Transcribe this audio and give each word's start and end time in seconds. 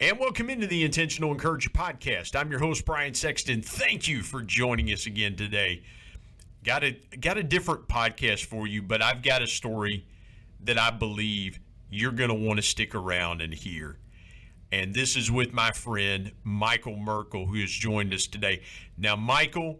And 0.00 0.18
welcome 0.18 0.50
into 0.50 0.66
the 0.66 0.82
Intentional 0.82 1.30
Encourager 1.30 1.70
podcast. 1.70 2.34
I'm 2.34 2.50
your 2.50 2.58
host 2.58 2.84
Brian 2.84 3.14
Sexton. 3.14 3.62
Thank 3.62 4.08
you 4.08 4.22
for 4.22 4.42
joining 4.42 4.88
us 4.92 5.06
again 5.06 5.36
today. 5.36 5.84
Got 6.64 6.82
a 6.82 6.98
got 7.20 7.38
a 7.38 7.44
different 7.44 7.86
podcast 7.86 8.46
for 8.46 8.66
you, 8.66 8.82
but 8.82 9.00
I've 9.00 9.22
got 9.22 9.40
a 9.40 9.46
story 9.46 10.04
that 10.64 10.78
I 10.78 10.90
believe 10.90 11.60
you're 11.90 12.10
going 12.10 12.30
to 12.30 12.34
want 12.34 12.56
to 12.56 12.62
stick 12.62 12.92
around 12.92 13.40
and 13.40 13.54
hear. 13.54 13.98
And 14.72 14.94
this 14.94 15.14
is 15.16 15.30
with 15.30 15.52
my 15.52 15.70
friend 15.70 16.32
Michael 16.42 16.96
Merkel, 16.96 17.46
who 17.46 17.60
has 17.60 17.70
joined 17.70 18.12
us 18.12 18.26
today. 18.26 18.62
Now, 18.98 19.14
Michael, 19.14 19.78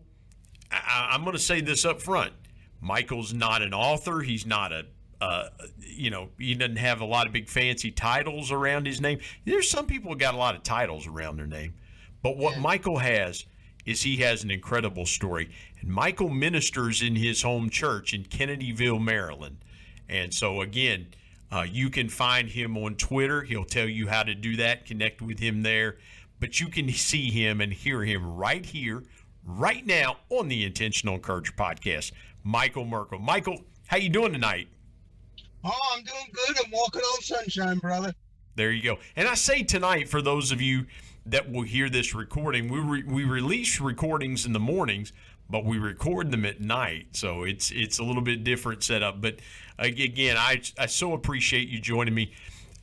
I, 0.70 1.09
I'm 1.11 1.23
going 1.23 1.35
to 1.35 1.42
say 1.42 1.61
this 1.61 1.85
up 1.85 2.01
front. 2.01 2.33
Michael's 2.81 3.35
not 3.35 3.62
an 3.62 3.75
author. 3.75 4.20
He's 4.20 4.47
not 4.47 4.73
a 4.73 4.87
uh, 5.25 5.48
you 5.78 6.11
know, 6.11 6.28
he 6.39 6.55
doesn't 6.55 6.77
have 6.77 7.00
a 7.00 7.05
lot 7.05 7.27
of 7.27 7.33
big 7.33 7.48
fancy 7.48 7.91
titles 7.91 8.53
around 8.53 8.86
his 8.86 9.00
name. 9.00 9.19
There's 9.47 9.70
some 9.70 9.86
people 9.86 10.12
who 10.12 10.19
got 10.19 10.34
a 10.34 10.36
lot 10.36 10.55
of 10.55 10.62
titles 10.62 11.06
around 11.06 11.39
their 11.39 11.47
name, 11.47 11.75
but 12.22 12.36
what 12.36 12.56
yeah. 12.56 12.61
Michael 12.61 12.98
has 12.98 13.47
is 13.86 14.02
he 14.02 14.17
has 14.19 14.45
an 14.45 14.50
incredible 14.50 15.06
story. 15.06 15.50
And 15.80 15.89
Michael 15.89 16.28
ministers 16.28 17.00
in 17.00 17.17
his 17.17 17.42
home 17.42 17.70
church 17.70 18.12
in 18.12 18.25
Kennedyville, 18.25 19.02
Maryland. 19.02 19.58
And 20.11 20.33
so 20.33 20.61
again, 20.61 21.06
uh, 21.50 21.64
you 21.70 21.89
can 21.89 22.11
find 22.11 22.50
him 22.50 22.77
on 22.77 22.97
Twitter. 22.97 23.42
He'll 23.42 23.64
tell 23.64 23.89
you 23.89 24.08
how 24.08 24.25
to 24.25 24.34
do 24.34 24.56
that. 24.56 24.84
Connect 24.84 25.22
with 25.22 25.39
him 25.39 25.62
there. 25.62 25.97
But 26.39 26.61
you 26.61 26.68
can 26.68 26.90
see 26.90 27.30
him 27.30 27.63
and 27.63 27.73
hear 27.73 28.02
him 28.05 28.36
right 28.36 28.64
here, 28.64 29.05
right 29.46 29.86
now 29.86 30.18
on 30.29 30.48
the 30.48 30.64
Intentional 30.64 31.14
Encourager 31.14 31.52
podcast. 31.52 32.13
Michael 32.42 32.84
Merkel. 32.84 33.18
Michael, 33.18 33.63
how 33.86 33.96
you 33.96 34.11
doing 34.11 34.33
tonight? 34.33 34.68
Oh, 35.64 35.73
I'm 35.95 36.02
doing 36.05 36.30
good. 36.33 36.57
I'm 36.64 36.70
walking 36.70 37.01
on 37.01 37.23
sunshine, 37.23 37.79
brother. 37.79 38.14
There 38.55 38.70
you 38.70 38.83
go. 38.83 38.98
And 39.17 39.27
I 39.27 39.35
say 39.35 39.63
tonight 39.63 40.08
for 40.08 40.20
those 40.20 40.52
of 40.52 40.61
you 40.61 40.86
that 41.27 41.51
will 41.51 41.63
hear 41.63 41.89
this 41.89 42.14
recording, 42.14 42.69
we 42.69 42.79
re- 42.80 43.02
we 43.05 43.25
release 43.25 43.80
recordings 43.80 44.45
in 44.45 44.52
the 44.52 44.61
mornings, 44.61 45.13
but 45.48 45.64
we 45.64 45.79
record 45.79 46.30
them 46.30 46.45
at 46.45 46.61
night, 46.61 47.08
so 47.13 47.45
it's 47.45 47.70
it's 47.70 47.98
a 47.98 48.05
little 48.05 48.23
bit 48.23 48.45
different 48.45 48.85
setup. 48.85 49.20
But 49.20 49.36
again, 49.79 50.36
I 50.36 50.61
I 50.79 50.86
so 50.86 51.14
appreciate 51.14 51.69
you 51.69 51.81
joining 51.81 52.14
me. 52.14 52.33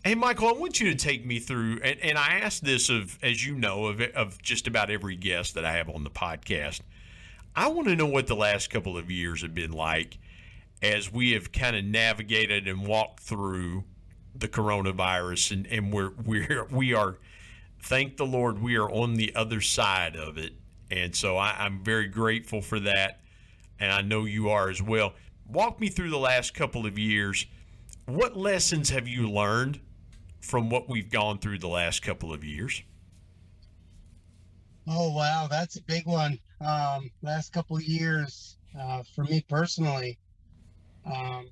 Hey, 0.03 0.15
Michael, 0.15 0.47
I 0.47 0.53
want 0.53 0.79
you 0.79 0.89
to 0.89 0.95
take 0.95 1.23
me 1.27 1.37
through, 1.37 1.79
and, 1.83 1.99
and 1.99 2.17
I 2.17 2.39
ask 2.39 2.63
this 2.63 2.89
of, 2.89 3.19
as 3.21 3.45
you 3.45 3.53
know, 3.53 3.85
of, 3.85 4.01
of 4.01 4.41
just 4.41 4.65
about 4.65 4.89
every 4.89 5.15
guest 5.15 5.53
that 5.53 5.63
I 5.63 5.73
have 5.73 5.89
on 5.89 6.03
the 6.03 6.09
podcast. 6.09 6.81
I 7.55 7.67
want 7.67 7.87
to 7.87 7.95
know 7.95 8.07
what 8.07 8.25
the 8.25 8.35
last 8.35 8.71
couple 8.71 8.97
of 8.97 9.11
years 9.11 9.43
have 9.43 9.53
been 9.53 9.71
like 9.71 10.17
as 10.81 11.11
we 11.11 11.31
have 11.31 11.51
kind 11.51 11.75
of 11.75 11.83
navigated 11.83 12.67
and 12.67 12.85
walked 12.85 13.19
through 13.19 13.83
the 14.35 14.47
coronavirus 14.47 15.51
and, 15.51 15.67
and 15.67 15.93
we're 15.93 16.11
we're 16.25 16.65
we 16.71 16.93
are 16.93 17.17
thank 17.81 18.17
the 18.17 18.25
Lord 18.25 18.61
we 18.61 18.77
are 18.77 18.89
on 18.89 19.15
the 19.15 19.35
other 19.35 19.61
side 19.61 20.15
of 20.15 20.37
it. 20.37 20.53
And 20.89 21.15
so 21.15 21.37
I, 21.37 21.55
I'm 21.57 21.83
very 21.83 22.07
grateful 22.07 22.61
for 22.61 22.79
that. 22.81 23.21
And 23.79 23.91
I 23.91 24.01
know 24.01 24.25
you 24.25 24.49
are 24.49 24.69
as 24.69 24.81
well. 24.81 25.13
Walk 25.47 25.79
me 25.79 25.89
through 25.89 26.09
the 26.09 26.17
last 26.17 26.53
couple 26.53 26.85
of 26.85 26.99
years. 26.99 27.45
What 28.05 28.37
lessons 28.37 28.89
have 28.89 29.07
you 29.07 29.29
learned 29.29 29.79
from 30.41 30.69
what 30.69 30.89
we've 30.89 31.09
gone 31.09 31.39
through 31.39 31.59
the 31.59 31.67
last 31.67 32.01
couple 32.01 32.33
of 32.33 32.43
years? 32.43 32.83
Oh 34.87 35.13
wow, 35.13 35.47
that's 35.49 35.77
a 35.77 35.83
big 35.83 36.05
one. 36.05 36.39
Um, 36.59 37.09
last 37.21 37.53
couple 37.53 37.77
of 37.77 37.83
years, 37.83 38.57
uh, 38.79 39.03
for 39.15 39.23
me 39.23 39.43
personally, 39.47 40.17
um, 41.05 41.49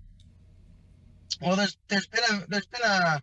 well, 1.41 1.55
there's 1.55 1.77
there's 1.87 2.07
been 2.07 2.23
a 2.31 2.45
there's 2.47 2.67
been 2.67 2.83
a 2.83 3.21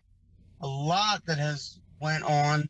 a 0.61 0.67
lot 0.67 1.25
that 1.25 1.37
has 1.37 1.79
went 2.01 2.23
on. 2.23 2.69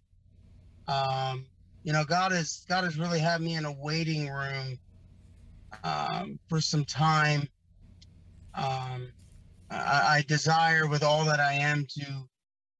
Um, 0.87 1.45
you 1.83 1.93
know, 1.93 2.03
God 2.03 2.31
has 2.31 2.65
God 2.67 2.83
has 2.83 2.97
really 2.97 3.19
had 3.19 3.41
me 3.41 3.55
in 3.55 3.65
a 3.65 3.71
waiting 3.71 4.29
room 4.29 4.77
um, 5.83 6.39
for 6.49 6.61
some 6.61 6.85
time. 6.85 7.47
Um, 8.55 9.11
I, 9.69 10.17
I, 10.17 10.23
desire 10.27 10.87
with 10.87 11.03
all 11.03 11.25
that 11.25 11.39
I 11.39 11.53
am 11.53 11.85
to 11.89 12.05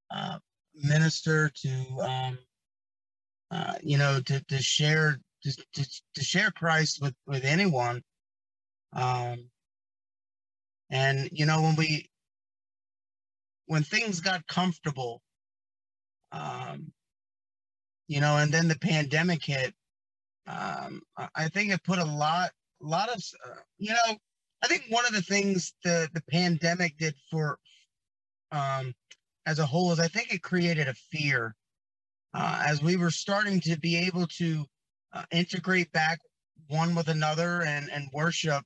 uh, 0.09 0.39
minister 0.73 1.49
to 1.49 2.01
um, 2.01 2.37
uh, 3.51 3.73
you 3.83 3.97
know 3.97 4.19
to, 4.25 4.43
to 4.45 4.57
share 4.57 5.19
to, 5.43 5.51
to, 5.73 6.01
to 6.15 6.23
share 6.23 6.51
Christ 6.51 7.01
with 7.01 7.13
with 7.27 7.45
anyone. 7.45 8.01
Um, 8.93 9.49
and 10.89 11.29
you 11.31 11.45
know, 11.45 11.61
when 11.61 11.75
we 11.75 12.09
when 13.67 13.83
things 13.83 14.21
got 14.21 14.47
comfortable, 14.47 15.21
um, 16.31 16.91
you 18.07 18.21
know, 18.21 18.37
and 18.37 18.51
then 18.51 18.67
the 18.67 18.79
pandemic 18.79 19.43
hit, 19.43 19.73
um, 20.47 21.01
I 21.35 21.49
think 21.49 21.71
it 21.71 21.83
put 21.83 21.99
a 21.99 22.05
lot, 22.05 22.51
a 22.81 22.85
lot 22.85 23.09
of, 23.09 23.21
uh, 23.45 23.59
you 23.77 23.91
know, 23.91 24.17
I 24.63 24.67
think 24.67 24.85
one 24.89 25.05
of 25.05 25.11
the 25.11 25.21
things 25.21 25.73
the 25.83 26.09
the 26.13 26.23
pandemic 26.31 26.97
did 26.97 27.15
for, 27.29 27.59
um, 28.51 28.93
as 29.45 29.59
a 29.59 29.65
whole 29.65 29.91
is 29.91 29.99
I 29.99 30.07
think 30.07 30.33
it 30.33 30.41
created 30.41 30.87
a 30.87 30.93
fear, 30.93 31.55
uh, 32.33 32.63
as 32.65 32.81
we 32.81 32.95
were 32.95 33.11
starting 33.11 33.59
to 33.61 33.77
be 33.79 33.97
able 33.97 34.27
to 34.27 34.65
uh, 35.13 35.23
integrate 35.31 35.91
back 35.91 36.19
one 36.67 36.95
with 36.95 37.09
another 37.09 37.63
and 37.63 37.89
and 37.91 38.07
worship. 38.13 38.63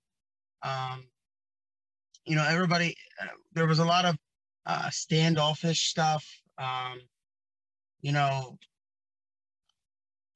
Um, 0.64 1.08
you 2.26 2.36
know, 2.36 2.46
everybody, 2.48 2.96
uh, 3.22 3.28
there 3.53 3.68
was 3.68 3.79
a 3.79 3.85
lot 3.85 4.06
of 4.06 4.16
uh, 4.66 4.90
standoffish 4.90 5.90
stuff. 5.90 6.26
Um, 6.58 7.00
you 8.02 8.12
know, 8.12 8.58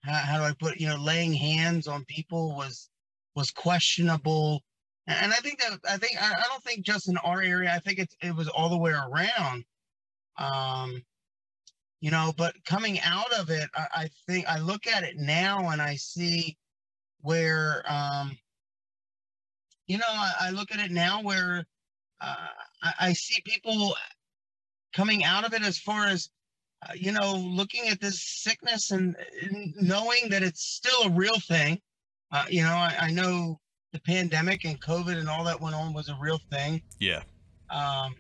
how, 0.04 0.14
how 0.14 0.38
do 0.38 0.44
I 0.44 0.54
put, 0.60 0.80
you 0.80 0.88
know, 0.88 0.98
laying 0.98 1.34
hands 1.34 1.88
on 1.88 2.06
people 2.06 2.56
was 2.56 2.90
was 3.36 3.52
questionable. 3.52 4.62
And 5.08 5.32
I 5.32 5.36
think 5.38 5.60
that 5.60 5.80
I 5.90 5.98
think 5.98 6.22
I, 6.22 6.32
I 6.32 6.44
don't 6.48 6.64
think 6.64 6.86
just 6.86 7.10
in 7.10 7.18
our 7.18 7.42
area. 7.42 7.74
I 7.74 7.80
think 7.80 8.00
it's 8.00 8.16
it 8.22 8.36
was 8.36 8.48
all 8.48 8.70
the 8.70 8.78
way 8.78 8.92
around. 8.92 9.66
Um, 10.38 11.04
you 12.02 12.12
know, 12.12 12.34
but 12.38 12.54
coming 12.66 13.00
out 13.02 13.32
of 13.34 13.50
it, 13.50 13.70
I, 13.76 13.88
I 13.96 14.10
think 14.28 14.48
I 14.48 14.60
look 14.60 14.88
at 14.88 15.04
it 15.04 15.18
now 15.18 15.70
and 15.70 15.82
I 15.82 15.96
see 15.96 16.58
where 17.22 17.84
um, 17.88 18.38
you 19.88 19.98
know, 19.98 20.04
I, 20.08 20.34
I, 20.42 20.50
look 20.50 20.72
at 20.72 20.80
it 20.80 20.92
now 20.92 21.22
where 21.22 21.66
uh, 22.22 22.36
I, 22.84 22.94
I, 23.00 23.14
see 23.14 23.42
people 23.42 23.96
coming 24.94 25.24
out 25.24 25.46
of 25.46 25.54
it 25.54 25.62
as 25.62 25.78
far 25.78 26.08
as 26.08 26.30
uh, 26.88 26.94
you 26.96 27.12
know 27.12 27.36
looking 27.36 27.88
at 27.90 28.00
this 28.00 28.22
sickness 28.22 28.92
and, 28.92 29.16
and, 29.42 29.74
knowing 29.76 30.30
that 30.30 30.44
it's 30.44 30.64
still 30.64 31.04
a 31.04 31.10
real 31.10 31.40
thing. 31.40 31.82
Uh, 32.32 32.46
you 32.50 32.64
know 32.64 32.74
I, 32.74 32.96
I, 33.02 33.12
know 33.12 33.60
the 33.92 34.00
pandemic 34.00 34.66
and 34.66 34.82
covid 34.82 35.18
and 35.18 35.30
all 35.30 35.44
that 35.46 35.60
went 35.60 35.76
on 35.76 35.94
was 35.94 36.10
a 36.10 36.18
real 36.20 36.40
thing. 36.52 36.82
Yeah. 37.00 37.24
Um, 37.70 38.16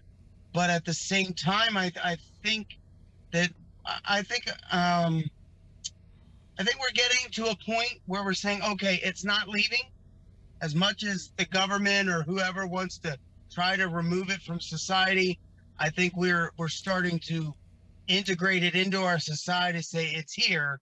but 0.53 0.69
at 0.69 0.85
the 0.85 0.93
same 0.93 1.33
time 1.33 1.77
I, 1.77 1.91
I 2.03 2.17
think 2.43 2.77
that 3.31 3.51
I 4.05 4.21
think 4.21 4.49
um, 4.71 5.23
I 6.57 6.63
think 6.63 6.79
we're 6.79 6.91
getting 6.93 7.29
to 7.31 7.47
a 7.47 7.55
point 7.55 7.99
where 8.05 8.23
we're 8.23 8.33
saying, 8.33 8.61
okay, 8.63 8.99
it's 9.03 9.23
not 9.23 9.47
leaving. 9.47 9.91
As 10.61 10.73
much 10.73 11.03
as 11.03 11.31
the 11.37 11.45
government 11.45 12.09
or 12.09 12.23
whoever 12.23 12.65
wants 12.65 12.97
to 12.99 13.17
try 13.55 13.77
to 13.77 13.87
remove 13.87 14.29
it 14.29 14.41
from 14.41 14.59
society, 14.59 15.39
I 15.79 15.89
think 15.89 16.15
we're 16.17 16.51
we're 16.57 16.67
starting 16.67 17.19
to 17.27 17.53
integrate 18.07 18.63
it 18.63 18.75
into 18.75 19.01
our 19.01 19.17
society. 19.17 19.81
Say 19.81 20.07
it's 20.13 20.33
here, 20.33 20.79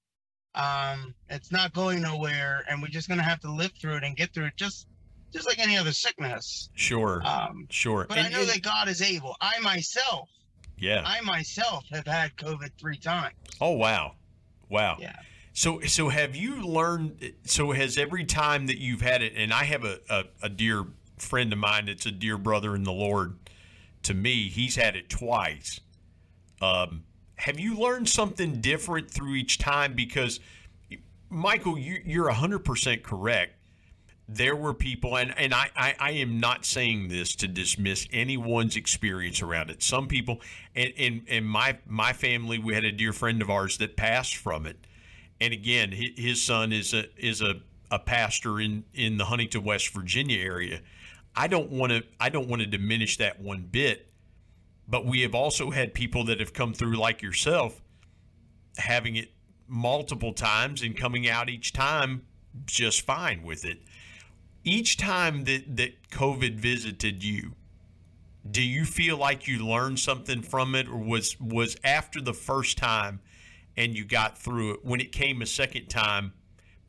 um, 0.55 1.13
it's 1.29 1.51
not 1.51 1.73
going 1.73 2.01
nowhere, 2.01 2.63
and 2.67 2.81
we're 2.81 2.87
just 2.89 3.07
gonna 3.07 3.23
have 3.23 3.39
to 3.41 3.51
live 3.51 3.71
through 3.79 3.97
it 3.97 4.03
and 4.03 4.17
get 4.17 4.33
through 4.33 4.45
it, 4.45 4.53
just 4.57 4.87
just 5.31 5.47
like 5.47 5.59
any 5.59 5.77
other 5.77 5.91
sickness. 5.93 6.69
Sure, 6.75 7.21
Um, 7.25 7.65
sure. 7.69 8.05
but 8.07 8.17
And- 8.17 8.27
I 8.27 8.29
know 8.31 8.41
and- 8.41 8.49
that 8.49 8.61
God 8.61 8.87
is 8.87 9.01
able. 9.01 9.35
I 9.41 9.59
myself, 9.59 10.29
yeah. 10.77 11.01
I 11.05 11.21
myself 11.21 11.85
have 11.91 12.05
had 12.07 12.35
COVID 12.37 12.71
three 12.79 12.97
times. 12.97 13.35
Oh 13.61 13.71
wow, 13.71 14.15
wow. 14.69 14.97
Yeah. 14.99 15.15
So 15.53 15.79
so 15.81 16.09
have 16.09 16.35
you 16.35 16.55
learned? 16.65 17.33
So 17.45 17.71
has 17.71 17.97
every 17.99 18.25
time 18.25 18.65
that 18.67 18.79
you've 18.79 19.01
had 19.01 19.21
it, 19.21 19.33
and 19.35 19.53
I 19.53 19.63
have 19.65 19.83
a, 19.83 19.99
a, 20.09 20.23
a 20.43 20.49
dear 20.49 20.83
friend 21.17 21.51
of 21.53 21.59
mine 21.59 21.85
that's 21.85 22.05
a 22.05 22.11
dear 22.11 22.37
brother 22.37 22.75
in 22.75 22.83
the 22.83 22.91
Lord. 22.91 23.37
To 24.03 24.13
me, 24.13 24.49
he's 24.49 24.75
had 24.75 24.95
it 24.95 25.09
twice. 25.09 25.79
Um, 26.61 27.03
have 27.35 27.59
you 27.59 27.77
learned 27.77 28.09
something 28.09 28.61
different 28.61 29.09
through 29.09 29.35
each 29.35 29.57
time? 29.57 29.93
Because 29.93 30.39
Michael, 31.29 31.77
you, 31.77 32.01
you're 32.05 32.29
hundred 32.29 32.59
percent 32.59 33.03
correct. 33.03 33.55
There 34.29 34.55
were 34.55 34.73
people, 34.73 35.17
and, 35.17 35.37
and 35.37 35.53
I, 35.53 35.69
I, 35.75 35.95
I 35.99 36.11
am 36.11 36.39
not 36.39 36.65
saying 36.65 37.09
this 37.09 37.35
to 37.37 37.47
dismiss 37.47 38.07
anyone's 38.13 38.77
experience 38.77 39.41
around 39.41 39.69
it. 39.69 39.83
Some 39.83 40.07
people, 40.07 40.39
and 40.75 40.91
in, 40.95 41.23
in 41.27 41.43
my 41.43 41.77
my 41.85 42.13
family, 42.13 42.57
we 42.57 42.73
had 42.73 42.85
a 42.85 42.91
dear 42.91 43.11
friend 43.13 43.41
of 43.41 43.49
ours 43.49 43.77
that 43.79 43.97
passed 43.97 44.37
from 44.37 44.65
it 44.65 44.77
and 45.43 45.53
again, 45.53 45.91
his 45.91 46.41
son 46.41 46.71
is 46.71 46.93
a 46.93 47.05
is 47.17 47.41
a, 47.41 47.55
a 47.91 47.99
pastor 47.99 48.61
in 48.61 48.85
in 48.93 49.17
the 49.17 49.25
Huntington, 49.25 49.63
West 49.63 49.89
Virginia 49.89 50.41
area. 50.41 50.79
I 51.35 51.47
don't 51.47 51.71
want 51.71 51.91
to 51.91 52.03
I 52.19 52.29
don't 52.29 52.47
want 52.47 52.61
to 52.61 52.67
diminish 52.67 53.17
that 53.17 53.39
one 53.39 53.67
bit, 53.69 54.07
but 54.87 55.05
we 55.05 55.21
have 55.21 55.33
also 55.33 55.71
had 55.71 55.93
people 55.93 56.25
that 56.25 56.39
have 56.39 56.53
come 56.53 56.73
through 56.73 56.95
like 56.97 57.21
yourself, 57.21 57.81
having 58.77 59.15
it 59.15 59.31
multiple 59.67 60.33
times 60.33 60.81
and 60.81 60.95
coming 60.95 61.27
out 61.27 61.49
each 61.49 61.73
time 61.73 62.23
just 62.65 63.01
fine 63.01 63.41
with 63.43 63.65
it. 63.65 63.79
Each 64.63 64.95
time 64.97 65.45
that 65.45 65.75
that 65.77 66.09
COVID 66.09 66.55
visited 66.55 67.23
you, 67.23 67.53
do 68.49 68.61
you 68.61 68.85
feel 68.85 69.17
like 69.17 69.47
you 69.47 69.65
learned 69.65 69.99
something 69.99 70.41
from 70.41 70.75
it, 70.75 70.87
or 70.87 70.97
was 70.97 71.39
was 71.39 71.75
after 71.83 72.21
the 72.21 72.33
first 72.33 72.77
time? 72.77 73.19
and 73.75 73.97
you 73.97 74.05
got 74.05 74.37
through 74.37 74.73
it 74.73 74.85
when 74.85 74.99
it 74.99 75.11
came 75.11 75.41
a 75.41 75.45
second 75.45 75.87
time 75.87 76.33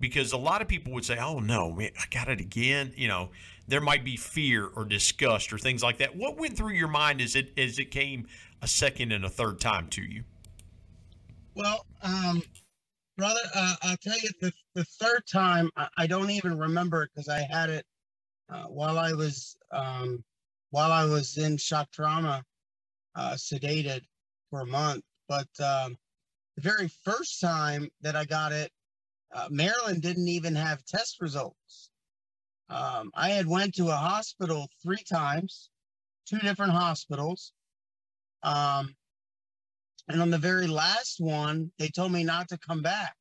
because 0.04 0.32
a 0.32 0.36
lot 0.36 0.60
of 0.60 0.68
people 0.68 0.92
would 0.92 1.04
say 1.04 1.16
oh 1.18 1.38
no 1.38 1.72
man 1.72 1.90
i 1.98 2.04
got 2.10 2.28
it 2.28 2.40
again 2.40 2.92
you 2.96 3.08
know? 3.08 3.30
There 3.66 3.80
might 3.80 4.04
be 4.04 4.16
fear 4.16 4.66
or 4.66 4.84
disgust 4.84 5.52
or 5.52 5.58
things 5.58 5.82
like 5.82 5.96
that. 5.98 6.14
What 6.14 6.36
went 6.36 6.56
through 6.56 6.74
your 6.74 6.88
mind 6.88 7.20
as 7.20 7.34
it 7.34 7.52
as 7.58 7.78
it 7.78 7.90
came 7.90 8.26
a 8.60 8.68
second 8.68 9.12
and 9.12 9.24
a 9.24 9.30
third 9.30 9.58
time 9.58 9.88
to 9.88 10.02
you? 10.02 10.24
Well, 11.54 11.86
um, 12.02 12.42
brother, 13.16 13.40
uh, 13.54 13.76
I'll 13.82 13.96
tell 13.96 14.18
you 14.18 14.28
the 14.40 14.52
the 14.74 14.84
third 14.84 15.22
time 15.26 15.70
I, 15.76 15.88
I 15.96 16.06
don't 16.06 16.30
even 16.30 16.58
remember 16.58 17.08
because 17.08 17.28
I 17.28 17.40
had 17.40 17.70
it 17.70 17.86
uh, 18.50 18.64
while 18.64 18.98
I 18.98 19.14
was 19.14 19.56
um, 19.70 20.22
while 20.70 20.92
I 20.92 21.06
was 21.06 21.38
in 21.38 21.56
shock 21.56 21.90
trauma, 21.90 22.44
uh, 23.14 23.32
sedated 23.32 24.02
for 24.50 24.60
a 24.60 24.66
month. 24.66 25.04
But 25.26 25.48
um, 25.58 25.96
the 26.56 26.62
very 26.62 26.88
first 27.02 27.40
time 27.40 27.88
that 28.02 28.14
I 28.14 28.26
got 28.26 28.52
it, 28.52 28.70
uh, 29.34 29.48
Maryland 29.50 30.00
didn't 30.00 30.28
even 30.28 30.54
have 30.54 30.84
test 30.84 31.20
results. 31.20 31.90
Um, 32.70 33.10
I 33.14 33.30
had 33.30 33.46
went 33.46 33.74
to 33.74 33.88
a 33.88 33.96
hospital 33.96 34.68
three 34.82 35.02
times, 35.02 35.70
two 36.26 36.38
different 36.38 36.72
hospitals. 36.72 37.52
Um, 38.42 38.94
and 40.08 40.22
on 40.22 40.30
the 40.30 40.38
very 40.38 40.66
last 40.66 41.20
one, 41.20 41.72
they 41.78 41.88
told 41.88 42.12
me 42.12 42.24
not 42.24 42.48
to 42.48 42.58
come 42.58 42.80
back, 42.80 43.16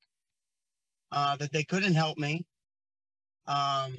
uh, 1.12 1.36
that 1.38 1.52
they 1.52 1.64
couldn't 1.64 1.96
help 1.96 2.18
me. 2.18 2.46
Um, 3.48 3.98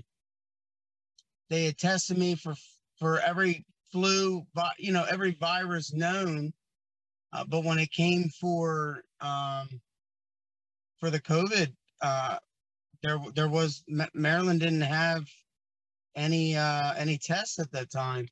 they 1.51 1.65
had 1.65 1.79
tested 1.79 2.17
me 2.17 2.37
for 2.37 2.55
for 2.99 3.21
every 3.21 3.65
flu, 3.91 4.47
you 4.79 4.93
know, 4.93 5.05
every 5.11 5.33
virus 5.33 5.93
known. 5.93 6.53
Uh, 7.33 7.45
but 7.45 7.65
when 7.65 7.79
it 7.79 7.91
came 7.91 8.29
for 8.41 9.03
um, 9.21 9.69
for 10.99 11.11
the 11.11 11.21
COVID, 11.21 11.75
uh, 12.05 12.37
there 13.03 13.19
there 13.35 13.49
was 13.49 13.83
Maryland 14.13 14.61
didn't 14.61 14.83
have 14.83 15.25
any 16.15 16.55
uh, 16.55 16.93
any 16.99 17.17
tests 17.17 17.59
at 17.59 17.73
that 17.73 17.91
time. 17.91 18.29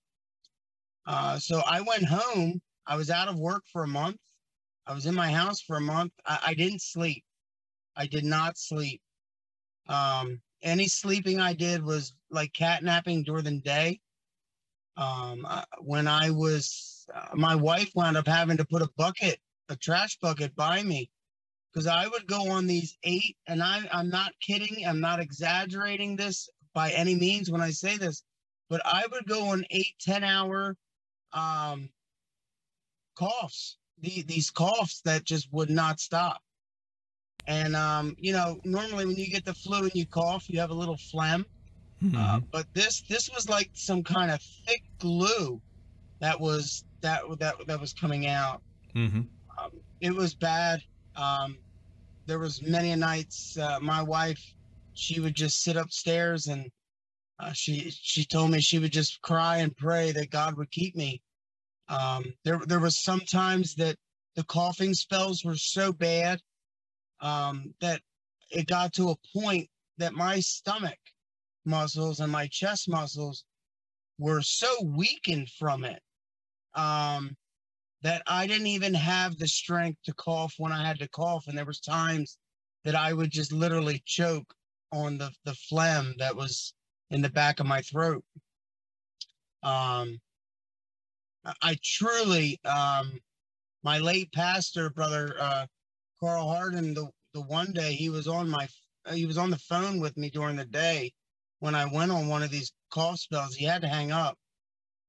Uh, 1.07 1.39
so 1.39 1.63
I 1.67 1.81
went 1.81 2.05
home. 2.05 2.61
I 2.87 2.97
was 2.97 3.09
out 3.11 3.29
of 3.29 3.39
work 3.39 3.65
for 3.73 3.85
a 3.85 3.89
month. 3.89 4.19
I 4.87 4.95
was 4.95 5.07
in 5.07 5.15
my 5.15 5.31
house 5.33 5.63
for 5.63 5.77
a 5.77 5.81
month. 5.81 6.13
I, 6.27 6.39
I 6.49 6.55
didn't 6.55 6.83
sleep. 6.83 7.25
I 7.97 8.07
did 8.07 8.25
not 8.25 8.59
sleep. 8.59 9.01
Um, 9.89 10.43
any 10.63 10.87
sleeping 10.87 11.41
I 11.41 11.55
did 11.55 11.83
was 11.83 12.15
like 12.31 12.53
catnapping 12.53 13.25
during 13.25 13.45
the 13.45 13.61
day. 13.61 14.01
Um, 14.99 15.47
I, 15.47 15.65
when 15.81 16.07
I 16.07 16.31
was, 16.31 17.07
uh, 17.15 17.35
my 17.35 17.55
wife 17.55 17.91
wound 17.95 18.19
up 18.19 18.27
having 18.27 18.59
to 18.59 18.67
put 18.67 18.83
a 18.83 18.91
bucket, 18.97 19.41
a 19.71 19.77
trash 19.77 20.19
bucket 20.19 20.55
by 20.55 20.83
me 20.83 21.11
because 21.73 21.87
I 21.87 22.07
would 22.07 22.27
go 22.27 22.51
on 22.51 22.67
these 22.67 22.99
eight, 23.03 23.37
and 23.47 23.63
I, 23.63 23.81
I'm 23.93 24.11
not 24.11 24.33
kidding. 24.41 24.87
I'm 24.87 25.01
not 25.01 25.21
exaggerating 25.21 26.17
this 26.17 26.49
by 26.75 26.91
any 26.91 27.15
means 27.15 27.51
when 27.51 27.61
I 27.61 27.71
say 27.71 27.97
this, 27.97 28.23
but 28.69 28.83
I 28.85 29.05
would 29.11 29.27
go 29.27 29.49
on 29.49 29.65
eight, 29.71 29.95
10 30.01 30.25
hour 30.25 30.77
um, 31.33 31.89
coughs, 33.17 33.77
the, 34.01 34.23
these 34.23 34.51
coughs 34.51 35.01
that 35.05 35.25
just 35.25 35.53
would 35.53 35.71
not 35.71 36.01
stop. 36.01 36.43
And, 37.47 37.75
um, 37.75 38.17
you 38.19 38.33
know, 38.33 38.61
normally 38.65 39.07
when 39.07 39.17
you 39.17 39.29
get 39.29 39.45
the 39.45 39.55
flu 39.55 39.83
and 39.83 39.95
you 39.95 40.07
cough, 40.07 40.49
you 40.49 40.61
have 40.61 40.71
a 40.71 40.75
little 40.75 40.97
phlegm. 40.97 41.47
Uh, 42.17 42.41
but 42.51 42.67
this 42.75 43.03
this 43.03 43.31
was 43.33 43.49
like 43.49 43.71
some 43.75 44.03
kind 44.03 44.33
of 44.33 44.41
thick 44.67 44.83
glue 44.99 45.61
that 46.19 46.41
was 46.41 46.85
that 47.01 47.23
that 47.39 47.55
that 47.67 47.81
was 47.81 47.93
coming 47.93 48.27
out. 48.27 48.61
mm-hmm. 48.95 49.21
Um, 49.59 49.71
it 50.01 50.13
was 50.13 50.35
bad. 50.35 50.83
Um, 51.17 51.59
there 52.27 52.39
was 52.39 52.63
many 52.63 52.95
nights. 52.95 53.57
Uh, 53.59 53.79
my 53.81 54.03
wife, 54.03 54.43
she 54.95 55.21
would 55.21 55.35
just 55.35 55.63
sit 55.63 55.77
upstairs 55.77 56.47
and 56.47 56.71
uh, 57.39 57.53
she 57.53 57.91
she 57.91 58.25
told 58.25 58.51
me 58.51 58.61
she 58.61 58.79
would 58.79 58.93
just 58.93 59.21
cry 59.23 59.59
and 59.59 59.77
pray 59.77 60.13
that 60.13 60.31
God 60.31 60.57
would 60.57 60.71
keep 60.71 60.95
me. 60.95 61.23
Um, 61.89 62.35
there 62.45 62.61
there 62.67 62.81
was 62.81 63.03
sometimes 63.03 63.75
that 63.77 63.97
the 64.37 64.45
coughing 64.45 64.95
spells 64.95 65.45
were 65.45 65.57
so 65.57 65.93
bad 65.93 66.41
um, 67.21 67.75
that 67.81 68.01
it 68.51 68.67
got 68.67 68.93
to 68.95 69.11
a 69.11 69.39
point 69.39 69.69
that 69.99 70.13
my 70.13 70.41
stomach 70.41 70.99
muscles 71.65 72.21
and 72.21 72.31
my 72.31 72.47
chest 72.49 72.89
muscles 72.89 73.45
were 74.19 74.43
so 74.43 74.69
weakened 74.85 75.49
from 75.51 75.85
it 75.85 76.03
um, 76.75 77.37
that 78.03 78.23
I 78.27 78.47
didn't 78.47 78.67
even 78.67 78.95
have 78.95 79.39
the 79.39 79.47
strength 79.49 80.01
to 80.05 80.15
cough 80.15 80.55
when 80.59 80.73
I 80.73 80.85
had 80.85 80.99
to 80.99 81.09
cough. 81.09 81.47
And 81.47 81.57
there 81.57 81.65
was 81.65 81.81
times 81.81 82.37
that 82.85 82.95
I 82.95 83.13
would 83.13 83.31
just 83.31 83.53
literally 83.53 84.03
choke 84.05 84.53
on 84.93 85.19
the, 85.19 85.31
the 85.45 85.55
phlegm 85.55 86.15
that 86.19 86.35
was 86.37 86.75
in 87.11 87.23
the 87.23 87.31
back 87.31 87.61
of 87.61 87.67
my 87.67 87.81
throat. 87.83 88.25
Um, 89.63 90.21
I- 91.61 91.79
truly, 91.83 92.61
um, 92.65 93.19
my 93.83 93.99
late 93.99 94.33
pastor, 94.33 94.91
brother 94.91 95.35
uh, 95.39 95.67
Carl 96.21 96.49
Harden, 96.49 96.95
the, 96.95 97.09
the 97.35 97.41
one 97.43 97.73
day 97.73 97.95
he 97.95 98.09
was 98.09 98.29
on 98.29 98.49
my, 98.49 98.69
he 99.13 99.27
was 99.27 99.39
on 99.39 99.51
the 99.51 99.59
phone 99.59 100.01
with 100.01 100.17
me 100.17 100.31
during 100.31 100.57
the 100.57 100.65
day 100.65 101.13
when 101.61 101.75
I 101.75 101.87
went 101.87 102.13
on 102.13 102.29
one 102.29 102.43
of 102.43 102.51
these 102.51 102.73
cough 102.91 103.19
spells. 103.19 103.55
He 103.55 103.65
had 103.65 103.83
to 103.83 103.89
hang 103.89 104.13
up, 104.13 104.37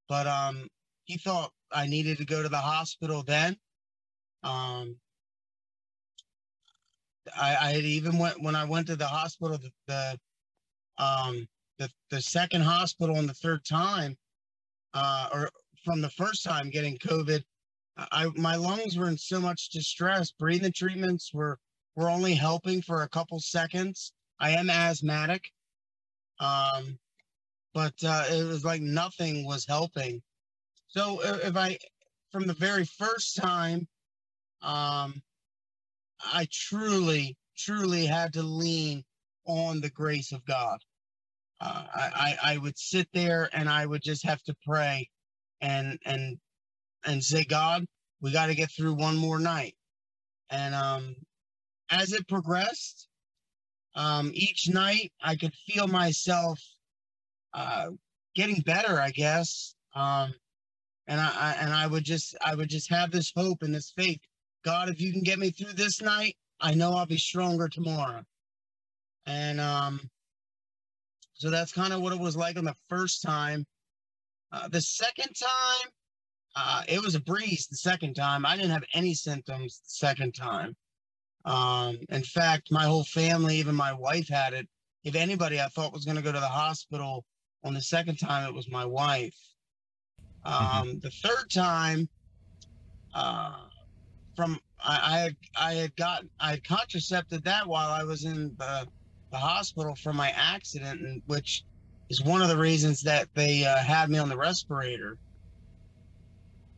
but 0.08 0.28
um, 0.28 0.68
he 1.06 1.18
thought 1.18 1.52
I 1.74 1.88
needed 1.88 2.18
to 2.20 2.26
go 2.26 2.44
to 2.44 2.50
the 2.50 2.58
hospital 2.58 3.24
then. 3.24 3.58
Um, 4.44 4.98
I, 7.36 7.56
I 7.56 7.72
had 7.72 7.84
even 7.84 8.18
went 8.18 8.42
when 8.42 8.56
I 8.56 8.66
went 8.66 8.88
to 8.88 8.96
the 8.96 9.08
hospital 9.08 9.58
the, 9.58 9.72
the 9.88 10.20
um 11.04 11.48
the, 11.80 11.90
the 12.10 12.22
second 12.22 12.62
hospital 12.62 13.18
and 13.18 13.28
the 13.28 13.34
third 13.34 13.66
time 13.66 14.18
uh 14.94 15.30
or 15.34 15.50
from 15.84 16.02
the 16.02 16.10
first 16.10 16.44
time 16.44 16.70
getting 16.70 16.98
COVID 16.98 17.44
I 17.98 18.28
my 18.36 18.56
lungs 18.56 18.98
were 18.98 19.08
in 19.08 19.18
so 19.18 19.40
much 19.40 19.70
distress. 19.70 20.32
Breathing 20.32 20.74
treatments 20.74 21.34
were 21.34 21.60
were 21.96 22.10
only 22.10 22.34
helping 22.34 22.82
for 22.82 23.04
a 23.04 23.10
couple 23.10 23.40
seconds. 23.40 24.14
I 24.40 24.52
am 24.52 24.70
asthmatic. 24.70 25.52
Um 26.40 27.00
but 27.74 27.94
uh, 28.04 28.26
it 28.30 28.44
was 28.44 28.64
like 28.64 28.82
nothing 28.82 29.46
was 29.46 29.66
helping 29.66 30.22
so 30.94 31.20
if 31.24 31.56
I 31.56 31.78
from 32.32 32.48
the 32.48 32.54
very 32.54 32.86
first 32.86 33.36
time 33.36 33.88
um 34.62 35.22
I 36.24 36.48
truly, 36.52 37.38
truly 37.58 38.06
had 38.06 38.34
to 38.34 38.44
lean 38.44 39.04
on 39.46 39.82
the 39.82 39.90
grace 39.90 40.32
of 40.32 40.46
God. 40.46 40.80
Uh, 41.60 41.86
I, 41.94 42.38
I 42.44 42.58
would 42.58 42.78
sit 42.78 43.08
there 43.14 43.50
and 43.54 43.70
I 43.70 43.86
would 43.86 44.02
just 44.02 44.26
have 44.26 44.42
to 44.44 44.56
pray 44.66 45.10
and 45.62 45.98
and 46.06 46.38
and 47.06 47.24
say, 47.24 47.44
God, 47.44 47.86
we 48.22 48.32
got 48.32 48.48
to 48.48 48.56
get 48.56 48.72
through 48.72 48.94
one 48.94 49.18
more 49.18 49.40
night. 49.40 49.76
And 50.50 50.76
um, 50.76 51.16
as 51.90 52.14
it 52.14 52.28
progressed, 52.28 53.08
um, 53.96 54.32
each 54.34 54.70
night 54.70 55.12
I 55.22 55.36
could 55.36 55.54
feel 55.68 55.88
myself 55.88 56.60
uh, 57.54 57.90
getting 58.36 58.62
better, 58.62 59.00
I 59.00 59.12
guess. 59.12 59.76
Um, 59.96 60.34
and 61.08 61.20
I, 61.20 61.28
I 61.28 61.56
and 61.60 61.74
I 61.74 61.88
would 61.88 62.04
just 62.04 62.36
I 62.44 62.56
would 62.56 62.70
just 62.70 62.90
have 62.90 63.12
this 63.12 63.32
hope 63.36 63.64
and 63.64 63.74
this 63.74 63.92
faith. 63.96 64.20
God, 64.64 64.90
if 64.90 65.02
you 65.02 65.12
can 65.12 65.24
get 65.24 65.40
me 65.40 65.52
through 65.52 65.74
this 65.74 66.02
night, 66.02 66.38
I 66.60 66.74
know 66.74 66.94
I'll 66.94 67.06
be 67.06 67.18
stronger 67.18 67.68
tomorrow. 67.68 68.24
And 69.26 69.60
um, 69.60 70.10
so 71.34 71.50
that's 71.50 71.74
kind 71.74 71.94
of 71.94 72.02
what 72.02 72.14
it 72.14 72.20
was 72.20 72.38
like 72.38 72.58
on 72.58 72.66
the 72.66 72.76
first 72.88 73.22
time. 73.22 73.66
Uh, 74.52 74.68
the 74.70 74.82
second 74.82 75.34
time, 75.34 75.92
uh, 76.56 76.84
it 76.88 77.02
was 77.02 77.16
a 77.16 77.20
breeze. 77.20 77.68
The 77.68 77.78
second 77.78 78.14
time, 78.14 78.46
I 78.46 78.56
didn't 78.56 78.72
have 78.72 78.86
any 78.94 79.14
symptoms. 79.14 79.80
The 79.80 80.08
second 80.08 80.34
time, 80.34 80.76
um, 81.46 81.98
in 82.10 82.24
fact, 82.24 82.72
my 82.72 82.84
whole 82.84 83.04
family, 83.04 83.58
even 83.58 83.76
my 83.76 83.94
wife, 83.94 84.30
had 84.30 84.54
it. 84.54 84.68
If 85.04 85.16
anybody 85.16 85.60
I 85.60 85.68
thought 85.68 85.92
was 85.92 86.06
going 86.06 86.16
to 86.16 86.24
go 86.24 86.32
to 86.32 86.40
the 86.40 86.48
hospital 86.48 87.26
on 87.64 87.74
the 87.74 87.82
second 87.82 88.18
time, 88.18 88.48
it 88.48 88.54
was 88.54 88.70
my 88.70 88.86
wife. 88.86 89.36
Mm-hmm. 90.46 90.78
Um, 90.78 90.88
mm-hmm. 90.88 91.00
The 91.00 91.10
third 91.10 91.50
time, 91.50 92.10
uh, 93.14 93.56
from 94.36 94.60
I, 94.80 95.00
I 95.04 95.20
had 95.20 95.36
I 95.56 95.74
had 95.74 95.96
gotten 95.96 96.30
I 96.40 96.52
had 96.52 96.64
contracepted 96.64 97.44
that 97.44 97.68
while 97.68 97.90
I 97.90 98.04
was 98.04 98.26
in 98.26 98.56
the 98.58 98.88
the 99.32 99.38
hospital 99.38 99.96
from 99.96 100.16
my 100.16 100.30
accident, 100.36 101.02
and 101.02 101.22
which 101.26 101.64
is 102.10 102.24
one 102.24 102.42
of 102.42 102.50
the 102.50 102.58
reasons 102.58 103.02
that 103.02 103.28
they 103.34 103.66
uh, 103.66 103.78
had 103.78 104.10
me 104.10 104.20
on 104.20 104.30
the 104.30 104.38
respirator. 104.38 105.18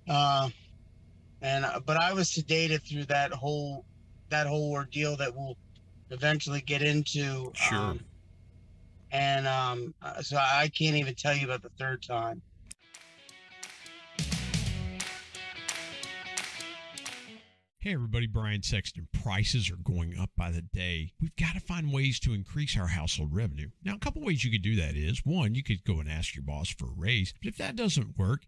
Uh, 0.07 0.49
and 1.41 1.65
uh, 1.65 1.79
but 1.85 1.97
I 1.97 2.13
was 2.13 2.29
sedated 2.29 2.87
through 2.87 3.05
that 3.05 3.31
whole 3.31 3.85
that 4.29 4.47
whole 4.47 4.71
ordeal 4.71 5.17
that 5.17 5.35
we'll 5.35 5.57
eventually 6.11 6.61
get 6.61 6.81
into. 6.81 7.51
Sure. 7.55 7.77
Um, 7.77 7.99
and 9.11 9.47
um, 9.47 9.93
uh, 10.01 10.21
so 10.21 10.37
I 10.37 10.69
can't 10.77 10.95
even 10.95 11.15
tell 11.15 11.35
you 11.35 11.45
about 11.45 11.61
the 11.61 11.71
third 11.79 12.03
time. 12.03 12.41
Hey, 17.85 17.93
everybody, 17.93 18.25
Brian 18.25 18.63
Sexton. 18.63 19.07
Prices 19.13 19.69
are 19.69 19.75
going 19.75 20.17
up 20.17 20.31
by 20.35 20.49
the 20.49 20.63
day. 20.63 21.11
We've 21.21 21.35
got 21.35 21.53
to 21.53 21.59
find 21.59 21.93
ways 21.93 22.19
to 22.21 22.33
increase 22.33 22.75
our 22.75 22.87
household 22.87 23.31
revenue. 23.31 23.69
Now, 23.83 23.93
a 23.93 23.99
couple 23.99 24.23
ways 24.23 24.43
you 24.43 24.49
could 24.49 24.63
do 24.63 24.75
that 24.77 24.95
is 24.95 25.21
one, 25.23 25.53
you 25.53 25.61
could 25.61 25.83
go 25.83 25.99
and 25.99 26.09
ask 26.09 26.33
your 26.33 26.41
boss 26.41 26.67
for 26.67 26.87
a 26.87 26.95
raise. 26.97 27.35
But 27.43 27.49
if 27.49 27.57
that 27.57 27.75
doesn't 27.75 28.17
work, 28.17 28.47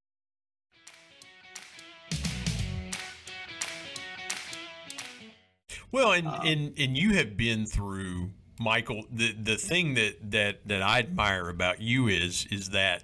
Well, 5.91 6.13
and 6.13 6.27
um, 6.27 6.41
and 6.45 6.73
and 6.77 6.97
you 6.97 7.15
have 7.15 7.35
been 7.35 7.65
through 7.65 8.31
Michael. 8.59 9.05
The 9.11 9.33
the 9.33 9.57
thing 9.57 9.95
that 9.95 10.31
that 10.31 10.67
that 10.67 10.81
I 10.81 10.99
admire 10.99 11.49
about 11.49 11.81
you 11.81 12.07
is 12.07 12.47
is 12.51 12.69
that 12.69 13.03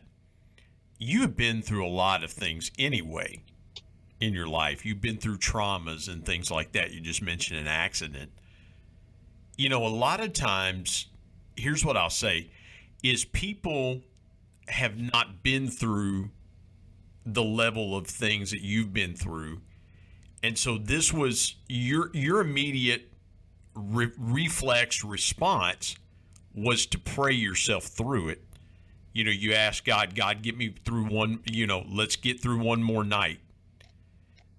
you 0.98 1.22
have 1.22 1.36
been 1.36 1.62
through 1.62 1.86
a 1.86 1.89
lot 1.89 2.24
of 2.24 2.32
things 2.32 2.72
anyway 2.79 3.44
in 4.20 4.34
your 4.34 4.48
life. 4.48 4.86
You've 4.86 5.01
been 5.01 5.17
through 5.17 5.38
traumas 5.38 6.12
and 6.12 6.25
things 6.25 6.50
like 6.50 6.72
that. 6.72 6.91
You 6.91 7.01
just 7.01 7.22
mentioned 7.22 7.60
an 7.60 7.67
accident. 7.67 8.32
You 9.58 9.70
know, 9.70 9.86
a 9.86 9.89
lot 9.89 10.22
of 10.22 10.34
times, 10.34 11.08
here's 11.56 11.86
what 11.86 11.98
I'll 11.98 12.10
say 12.10 12.50
is 13.03 13.25
people 13.25 14.01
have 14.70 14.98
not 14.98 15.44
been 15.44 15.70
through 15.70 16.29
the 17.25 17.44
level 17.44 17.96
of 17.96 18.08
things 18.08 18.51
that 18.51 18.62
you've 18.62 18.94
been 18.94 19.15
through 19.15 19.62
and 20.44 20.58
so 20.58 20.77
this 20.77 21.12
was 21.12 21.56
your 21.67 22.10
your 22.13 22.41
immediate 22.41 23.12
re- 23.75 24.12
reflex 24.17 25.03
response 25.03 25.96
was 26.53 26.86
to 26.88 27.00
pray 27.00 27.34
yourself 27.34 27.86
through 27.86 28.29
it. 28.29 28.44
You 29.13 29.24
know, 29.24 29.32
you 29.32 29.53
ask 29.53 29.86
God, 29.86 30.15
God, 30.15 30.41
get 30.41 30.58
me 30.58 30.75
through 30.86 31.06
one, 31.06 31.39
you 31.46 31.67
know, 31.67 31.86
let's 31.88 32.15
get 32.15 32.39
through 32.39 32.60
one 32.60 32.84
more 32.84 33.03
night. 33.03 33.39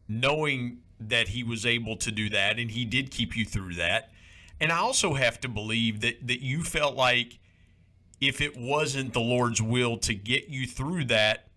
Knowing 0.09 0.79
that 1.01 1.29
he 1.29 1.43
was 1.45 1.65
able 1.65 1.97
to 1.97 2.11
do 2.11 2.29
that 2.31 2.59
and 2.59 2.71
he 2.71 2.85
did 2.85 3.11
keep 3.11 3.37
you 3.37 3.45
through 3.45 3.75
that. 3.75 4.11
And 4.61 4.73
I 4.73 4.79
also 4.79 5.15
have 5.15 5.41
to 5.41 5.49
believe 5.49 6.01
that 6.01 6.27
that 6.27 6.43
you 6.43 6.63
felt 6.65 6.97
like 6.97 7.39
if 8.21 8.41
it 8.41 8.57
wasn't 8.57 9.13
the 9.13 9.21
Lord's 9.21 9.63
will 9.63 9.97
to 9.99 10.15
get 10.15 10.49
you 10.49 10.67
through 10.67 11.05
that, 11.05 11.49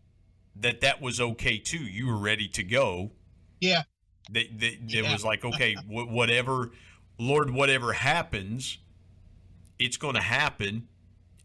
that 0.55 0.81
that 0.81 1.01
was 1.01 1.19
okay 1.19 1.57
too. 1.57 1.83
You 1.83 2.07
were 2.07 2.17
ready 2.17 2.47
to 2.49 2.63
go. 2.63 3.11
Yeah. 3.59 3.83
That, 4.31 4.59
that, 4.59 4.75
yeah. 4.87 5.11
was 5.11 5.23
like, 5.23 5.43
okay, 5.43 5.75
whatever, 5.87 6.71
Lord, 7.17 7.51
whatever 7.51 7.93
happens, 7.93 8.77
it's 9.79 9.97
going 9.97 10.15
to 10.15 10.21
happen, 10.21 10.87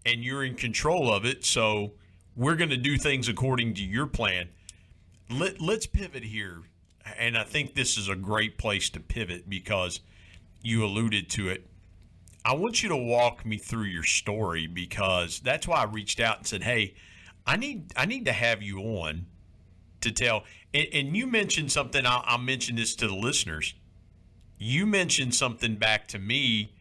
and 0.05 0.23
you're 0.23 0.45
in 0.45 0.55
control 0.55 1.13
of 1.13 1.25
it. 1.25 1.45
So 1.45 1.93
we're 2.37 2.57
going 2.57 2.71
to 2.71 2.77
do 2.77 2.97
things 2.97 3.29
according 3.29 3.75
to 3.75 3.83
your 3.83 4.07
plan. 4.07 4.49
Let, 5.31 5.61
let's 5.61 5.87
pivot 5.87 6.25
here. 6.25 6.63
And 7.19 7.39
I 7.39 7.45
think 7.45 7.75
this 7.75 7.97
is 7.97 8.09
a 8.09 8.17
great 8.17 8.59
place 8.59 8.91
to 8.91 9.01
pivot 9.01 9.49
because 9.49 10.01
you 10.63 10.85
alluded 10.85 11.31
to 11.31 11.49
it. 11.49 11.67
I 12.45 12.55
want 12.55 12.83
you 12.83 12.89
to 12.91 12.97
walk 12.97 13.45
me 13.45 13.59
through 13.59 13.85
your 13.85 14.05
story 14.05 14.67
because 14.67 15.41
that's 15.41 15.67
why 15.67 15.79
I 15.79 15.85
reached 15.85 16.21
out 16.21 16.39
and 16.39 16.47
said, 16.47 16.63
"Hey, 16.63 16.95
I 17.47 17.57
need 17.57 17.93
I 17.97 18.07
need 18.07 18.25
to 18.27 18.33
have 18.33 18.63
you 18.63 18.79
on 18.81 19.27
to 20.01 20.13
tell. 20.13 20.45
And, 20.77 20.89
and 20.93 21.17
you 21.17 21.27
mentioned 21.27 21.73
something. 21.73 22.05
I'll, 22.05 22.23
I'll, 22.27 22.39
mention 22.39 22.77
this 22.77 22.95
to 22.97 23.09
the 23.09 23.15
listeners. 23.15 23.75
You 24.59 24.85
mentioned 24.85 25.35
something 25.35 25.77
back 25.77 26.07
to 26.09 26.19
me, 26.19 26.75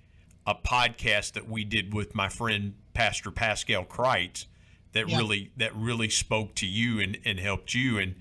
a 0.46 0.54
podcast 0.54 1.32
that 1.34 1.50
we 1.50 1.64
did 1.64 1.94
with 1.94 2.14
my 2.14 2.28
friend 2.28 2.74
Pastor 2.94 3.32
Pascal 3.32 3.86
Kreitz 3.86 4.48
that 4.92 5.08
yeah. 5.08 5.18
really 5.18 5.52
that 5.56 5.74
really 5.76 6.10
spoke 6.10 6.56
to 6.56 6.66
you 6.66 7.00
and, 7.00 7.18
and 7.24 7.40
helped 7.40 7.74
you. 7.74 7.98
And 7.98 8.16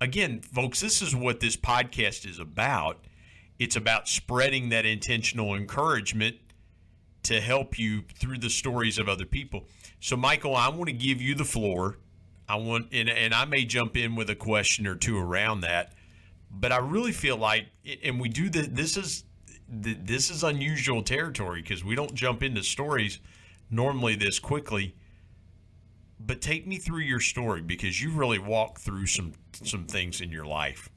again, 0.00 0.40
folks, 0.40 0.80
this 0.80 1.02
is 1.02 1.16
what 1.16 1.40
this 1.40 1.56
podcast 1.56 2.28
is 2.28 2.38
about. 2.38 3.04
It's 3.58 3.74
about 3.74 4.08
spreading 4.08 4.68
that 4.68 4.86
intentional 4.86 5.54
encouragement 5.54 6.36
to 7.24 7.40
help 7.40 7.76
you 7.76 8.02
through 8.14 8.38
the 8.38 8.50
stories 8.50 8.98
of 8.98 9.08
other 9.08 9.26
people. 9.26 9.64
So, 9.98 10.16
Michael, 10.16 10.54
I 10.54 10.68
want 10.68 10.86
to 10.86 10.92
give 10.92 11.20
you 11.20 11.34
the 11.34 11.44
floor 11.44 11.98
I 12.52 12.56
want, 12.56 12.88
and, 12.92 13.08
and 13.08 13.32
I 13.32 13.46
may 13.46 13.64
jump 13.64 13.96
in 13.96 14.14
with 14.14 14.28
a 14.28 14.34
question 14.34 14.86
or 14.86 14.94
two 14.94 15.16
around 15.16 15.62
that, 15.62 15.94
but 16.50 16.70
I 16.70 16.76
really 16.76 17.12
feel 17.12 17.38
like, 17.38 17.64
and 18.04 18.20
we 18.20 18.28
do 18.28 18.50
this. 18.50 18.68
This 18.70 18.96
is 18.98 19.24
this 19.66 20.28
is 20.28 20.44
unusual 20.44 21.02
territory 21.02 21.62
because 21.62 21.82
we 21.82 21.94
don't 21.94 22.12
jump 22.12 22.42
into 22.42 22.62
stories 22.62 23.20
normally 23.70 24.16
this 24.16 24.38
quickly. 24.38 24.94
But 26.20 26.42
take 26.42 26.66
me 26.66 26.76
through 26.76 27.00
your 27.00 27.20
story 27.20 27.62
because 27.62 28.02
you 28.02 28.12
really 28.12 28.38
walked 28.38 28.82
through 28.82 29.06
some 29.06 29.32
some 29.54 29.86
things 29.86 30.20
in 30.20 30.30
your 30.30 30.44
life. 30.44 30.90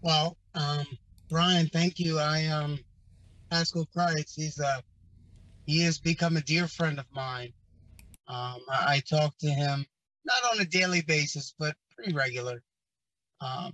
Well, 0.00 0.38
um, 0.54 0.86
Brian, 1.28 1.66
thank 1.66 1.98
you. 1.98 2.18
I 2.18 2.46
um, 2.46 2.78
Pascal 3.50 3.86
Kreitz, 3.94 4.34
he's 4.34 4.58
a 4.60 4.82
he 5.66 5.82
has 5.82 5.98
become 5.98 6.38
a 6.38 6.40
dear 6.40 6.66
friend 6.68 6.98
of 6.98 7.04
mine. 7.12 7.52
Um, 8.30 8.60
I, 8.70 8.94
I, 8.94 9.00
talk 9.00 9.36
to 9.38 9.48
him 9.48 9.84
not 10.24 10.42
on 10.52 10.60
a 10.60 10.64
daily 10.64 11.02
basis, 11.02 11.52
but 11.58 11.74
pretty 11.96 12.12
regular. 12.12 12.62
Um, 13.40 13.72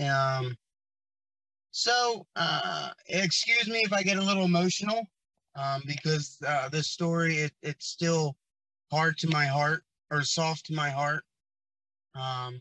Um, 0.00 0.56
so, 1.70 2.26
uh, 2.34 2.90
excuse 3.08 3.68
me 3.68 3.80
if 3.84 3.92
I 3.92 4.02
get 4.02 4.16
a 4.16 4.22
little 4.22 4.44
emotional, 4.44 5.06
um, 5.54 5.82
because 5.86 6.38
uh, 6.46 6.68
this 6.68 6.88
story 6.88 7.36
it, 7.36 7.52
it's 7.62 7.86
still 7.86 8.36
hard 8.90 9.16
to 9.18 9.28
my 9.28 9.46
heart 9.46 9.84
or 10.10 10.22
soft 10.22 10.66
to 10.66 10.72
my 10.72 10.90
heart. 10.90 11.24
Um, 12.14 12.60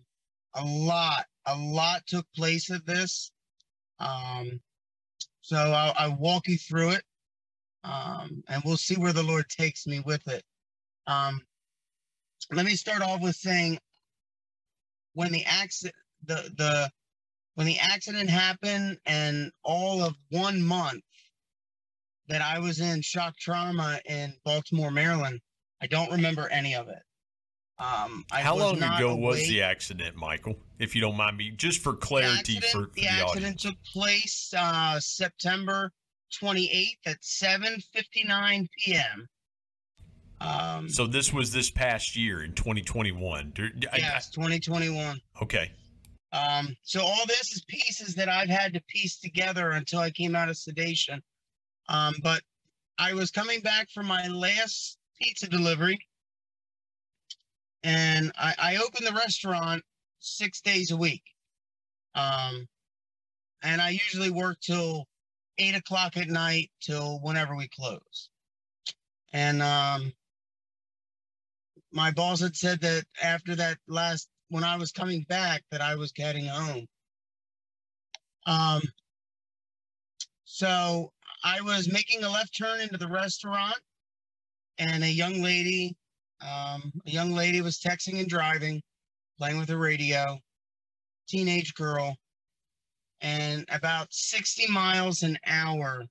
a 0.54 0.64
lot, 0.64 1.26
a 1.48 1.58
lot 1.58 2.06
took 2.06 2.28
place 2.36 2.70
at 2.70 2.86
this. 2.86 3.32
Um, 4.00 4.62
so 5.42 5.58
I'll, 5.58 5.94
I'll 5.98 6.18
walk 6.18 6.48
you 6.48 6.58
through 6.58 6.92
it, 6.92 7.04
um, 7.84 8.44
and 8.48 8.62
we'll 8.66 8.78
see 8.78 8.96
where 8.96 9.14
the 9.14 9.24
Lord 9.24 9.50
takes 9.50 9.86
me 9.86 10.02
with 10.06 10.28
it. 10.28 10.44
Um, 11.08 11.42
let 12.52 12.66
me 12.66 12.76
start 12.76 13.02
off 13.02 13.22
with 13.22 13.36
saying 13.36 13.80
when 15.14 15.32
the 15.32 15.44
accident, 15.46 15.96
the 16.26 16.52
the 16.58 16.92
when 17.56 17.68
the 17.68 17.80
accident 17.80 18.30
happened, 18.30 18.98
and 19.06 19.52
all 19.64 20.02
of 20.02 20.16
one 20.30 20.62
month 20.62 21.04
that 22.28 22.42
I 22.42 22.60
was 22.60 22.80
in 22.80 23.02
shock 23.02 23.38
trauma 23.38 24.00
in 24.06 24.34
Baltimore, 24.46 24.92
Maryland, 24.92 25.40
I 25.82 25.88
don't 25.88 26.12
remember 26.12 26.48
any 26.50 26.76
of 26.76 26.88
it. 26.88 27.02
Um, 27.80 28.24
I 28.32 28.42
How 28.42 28.56
long 28.56 28.82
ago 28.82 29.16
was 29.16 29.48
the 29.48 29.64
accident, 29.64 30.16
Michael? 30.16 30.56
If 30.80 30.96
you 30.96 31.02
don't 31.02 31.18
mind 31.18 31.38
me, 31.38 31.52
just 31.52 31.82
for 31.82 31.94
clarity 31.94 32.58
accident, 32.58 32.66
for, 32.66 32.84
for 32.86 32.96
the 32.96 33.02
the, 33.02 33.08
accident 33.08 33.36
audience. 33.36 33.62
took 33.62 33.76
place 33.84 34.54
uh, 34.58 35.00
September 35.00 35.92
28th 36.40 36.98
at 37.06 37.22
7:59 37.22 38.68
p.m. 38.78 39.28
Um, 40.42 40.90
So 40.90 41.08
this 41.08 41.32
was 41.32 41.52
this 41.52 41.70
past 41.72 42.16
year 42.16 42.44
in 42.44 42.54
2021. 42.54 43.52
Do- 43.52 43.72
I- 43.92 43.96
I- 43.96 43.98
yes, 43.98 44.30
2021. 44.30 45.22
okay. 45.42 45.72
Um, 46.32 46.76
so 46.82 47.02
all 47.04 47.26
this 47.28 47.52
is 47.54 47.64
pieces 47.68 48.16
that 48.16 48.28
I've 48.28 48.50
had 48.50 48.74
to 48.74 48.82
piece 48.88 49.18
together 49.20 49.72
until 49.72 50.00
I 50.00 50.10
came 50.10 50.36
out 50.36 50.50
of 50.50 50.58
sedation. 50.58 51.22
Um, 51.90 52.16
but 52.24 52.42
I 52.98 53.14
was 53.14 53.30
coming 53.30 53.62
back 53.62 53.90
from 53.92 54.08
my 54.08 54.28
last 54.28 54.98
pizza 55.22 55.48
delivery, 55.48 56.00
and 57.84 58.32
I, 58.38 58.56
I 58.58 58.76
opened 58.78 59.06
the 59.06 59.14
restaurant 59.14 59.84
six 60.20 60.62
days 60.62 60.92
a 60.92 60.98
week. 60.98 61.24
Um, 62.16 62.68
and 63.62 63.82
I 63.82 63.90
usually 63.90 64.30
work 64.32 64.60
till 64.62 65.08
eight 65.58 65.76
o'clock 65.76 66.18
at 66.18 66.28
night 66.28 66.72
till 66.82 67.20
whenever 67.22 67.56
we 67.56 67.68
close. 67.68 68.30
And 69.34 69.62
um, 69.62 70.14
my 71.92 72.12
boss 72.12 72.42
had 72.42 72.56
said 72.56 72.82
that 72.82 73.06
after 73.22 73.56
that 73.56 73.78
last 73.88 74.30
when 74.50 74.64
I 74.64 74.78
was 74.78 74.92
coming 74.92 75.26
back 75.30 75.64
that 75.72 75.82
I 75.82 75.96
was 75.96 76.12
getting 76.12 76.46
home. 76.46 76.86
Um, 78.46 78.82
so 80.44 81.12
I 81.44 81.62
was 81.62 81.92
making 81.92 82.24
a 82.24 82.30
left 82.30 82.56
turn 82.56 82.82
into 82.82 82.98
the 82.98 83.08
restaurant, 83.08 83.78
and 84.78 85.04
a 85.04 85.10
young 85.10 85.42
lady, 85.42 85.96
um, 86.42 86.92
a 87.08 87.10
young 87.10 87.32
lady 87.32 87.62
was 87.62 87.80
texting 87.80 88.20
and 88.20 88.30
driving, 88.30 88.82
playing 89.40 89.58
with 89.58 89.70
the 89.70 89.78
radio, 89.78 90.38
teenage 91.28 91.74
girl, 91.74 92.16
and 93.24 93.66
about 93.70 94.14
60 94.14 94.68
miles 94.68 95.24
an 95.24 95.40
hour 95.48 96.06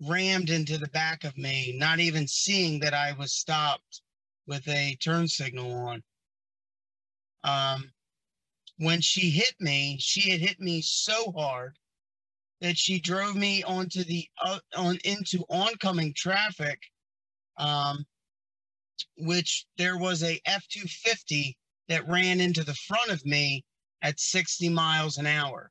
rammed 0.00 0.50
into 0.50 0.76
the 0.76 0.88
back 0.88 1.22
of 1.24 1.38
me, 1.38 1.74
not 1.78 2.00
even 2.00 2.26
seeing 2.26 2.80
that 2.80 2.92
I 2.92 3.12
was 3.12 3.32
stopped 3.32 4.02
with 4.46 4.66
a 4.68 4.96
turn 4.96 5.28
signal 5.28 5.72
on. 5.72 6.02
Um, 7.44 7.92
when 8.78 9.00
she 9.00 9.30
hit 9.30 9.54
me, 9.60 9.96
she 10.00 10.28
had 10.30 10.40
hit 10.40 10.60
me 10.60 10.82
so 10.82 11.30
hard 11.30 11.78
that 12.60 12.76
she 12.76 12.98
drove 12.98 13.36
me 13.36 13.62
onto 13.62 14.02
the 14.02 14.26
uh, 14.44 14.58
on 14.76 14.98
into 15.04 15.44
oncoming 15.48 16.12
traffic, 16.14 16.80
um, 17.58 18.04
which 19.18 19.66
there 19.78 19.96
was 19.96 20.22
a 20.24 20.40
F 20.44 20.66
two 20.68 20.86
fifty 20.88 21.56
that 21.88 22.08
ran 22.08 22.40
into 22.40 22.64
the 22.64 22.74
front 22.74 23.10
of 23.10 23.24
me 23.24 23.64
at 24.02 24.18
sixty 24.18 24.68
miles 24.68 25.16
an 25.16 25.26
hour. 25.26 25.70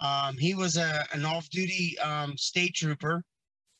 Um, 0.00 0.36
he 0.36 0.54
was 0.54 0.76
a 0.76 1.06
an 1.12 1.24
off 1.24 1.48
duty 1.50 1.98
um, 1.98 2.36
state 2.36 2.74
trooper. 2.74 3.22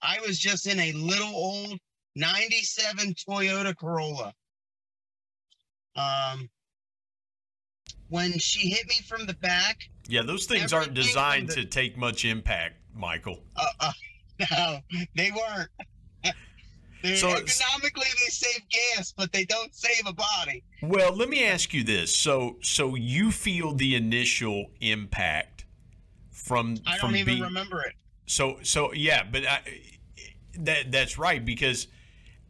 I 0.02 0.18
was 0.26 0.38
just 0.38 0.66
in 0.66 0.79
a 0.81 0.92
little 0.92 1.35
old 1.35 1.79
97 2.14 3.14
Toyota 3.29 3.76
Corolla. 3.76 4.33
Um, 5.94 6.48
when 8.09 8.38
she 8.38 8.68
hit 8.70 8.87
me 8.88 8.96
from 9.07 9.26
the 9.26 9.35
back, 9.35 9.81
Yeah, 10.09 10.22
those 10.22 10.46
things 10.46 10.72
aren't 10.72 10.94
designed 10.94 11.48
from 11.52 11.62
to 11.62 11.64
take 11.68 11.96
much 11.96 12.24
impact, 12.24 12.76
Michael. 12.94 13.42
uh, 13.57 13.66
uh, 13.81 13.92
no, 14.50 14.79
they 15.16 15.31
weren't. 15.33 15.68
They're, 17.02 17.16
So 17.16 17.29
economically, 17.29 18.07
they 18.24 18.31
save 18.31 18.62
gas, 18.68 19.12
but 19.16 19.33
they 19.33 19.44
don't 19.44 19.74
save 19.74 20.07
a 20.07 20.12
body. 20.12 20.62
Well, 20.83 21.14
let 21.14 21.29
me 21.29 21.44
ask 21.44 21.74
you 21.74 21.85
this. 21.85 22.14
So 22.16 22.57
so 22.62 22.94
you 22.94 23.31
feel 23.31 23.74
the 23.74 23.94
initial 23.94 24.66
impact 24.81 25.56
from 26.47 26.77
I 26.87 26.97
from 26.99 27.11
don't 27.11 27.19
even 27.21 27.35
being 27.35 27.43
remember 27.43 27.83
it. 27.83 27.95
so 28.27 28.59
so 28.63 28.93
yeah, 28.93 29.25
but 29.25 29.45
I, 29.45 29.61
that 30.61 30.93
that's 30.93 31.19
right 31.19 31.45
because 31.45 31.89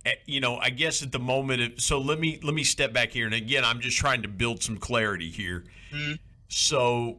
eh, 0.05 0.13
you 0.27 0.41
know 0.41 0.59
I 0.59 0.71
guess 0.71 1.03
at 1.03 1.13
the 1.13 1.19
moment 1.19 1.63
of, 1.63 1.81
so 1.81 1.99
let 1.99 2.21
me 2.21 2.39
let 2.43 2.55
me 2.55 2.63
step 2.63 2.93
back 2.93 3.11
here 3.11 3.25
and 3.25 3.35
again 3.35 3.65
I'm 3.65 3.81
just 3.81 3.97
trying 3.97 4.23
to 4.23 4.29
build 4.29 4.63
some 4.63 4.77
clarity 4.77 5.31
here. 5.31 5.65
Mhm. 5.93 6.19
So 6.49 7.19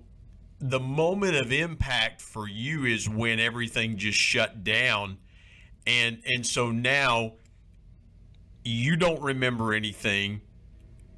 the 0.59 0.79
moment 0.79 1.35
of 1.35 1.51
impact 1.51 2.21
for 2.21 2.47
you 2.47 2.85
is 2.85 3.09
when 3.09 3.39
everything 3.39 3.97
just 3.97 4.17
shut 4.17 4.63
down 4.63 5.17
and 5.87 6.21
and 6.25 6.45
so 6.45 6.71
now 6.71 7.33
you 8.63 8.95
don't 8.95 9.21
remember 9.21 9.73
anything 9.73 10.41